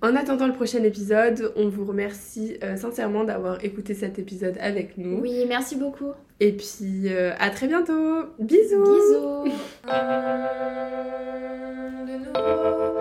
[0.00, 4.98] En attendant le prochain épisode, on vous remercie euh, sincèrement d'avoir écouté cet épisode avec
[4.98, 5.20] nous.
[5.20, 6.12] Oui, merci beaucoup.
[6.40, 7.08] Et puis
[7.38, 8.24] à très bientôt.
[8.40, 9.44] Bisous.
[9.44, 9.52] Bisous.